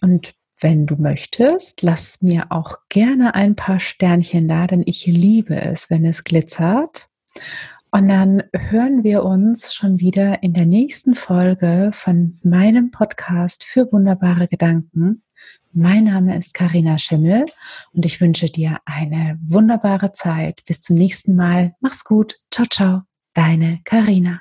Und 0.00 0.34
wenn 0.60 0.86
du 0.86 0.96
möchtest, 0.96 1.82
lass 1.82 2.22
mir 2.22 2.46
auch 2.50 2.78
gerne 2.88 3.34
ein 3.34 3.56
paar 3.56 3.80
Sternchen 3.80 4.48
da, 4.48 4.66
denn 4.66 4.82
ich 4.86 5.06
liebe 5.06 5.54
es, 5.54 5.90
wenn 5.90 6.04
es 6.04 6.24
glitzert. 6.24 7.08
Und 7.90 8.08
dann 8.08 8.42
hören 8.52 9.04
wir 9.04 9.24
uns 9.24 9.74
schon 9.74 10.00
wieder 10.00 10.42
in 10.42 10.52
der 10.52 10.66
nächsten 10.66 11.14
Folge 11.14 11.90
von 11.92 12.38
meinem 12.42 12.90
Podcast 12.90 13.64
für 13.64 13.90
wunderbare 13.92 14.48
Gedanken. 14.48 15.22
Mein 15.72 16.04
Name 16.04 16.36
ist 16.36 16.54
Karina 16.54 16.98
Schimmel 16.98 17.44
und 17.92 18.06
ich 18.06 18.20
wünsche 18.20 18.46
dir 18.46 18.78
eine 18.86 19.38
wunderbare 19.46 20.12
Zeit. 20.12 20.62
Bis 20.66 20.80
zum 20.80 20.96
nächsten 20.96 21.36
Mal. 21.36 21.74
Mach's 21.80 22.04
gut. 22.04 22.36
Ciao, 22.50 22.66
ciao. 22.66 23.02
Deine 23.34 23.80
Karina. 23.84 24.40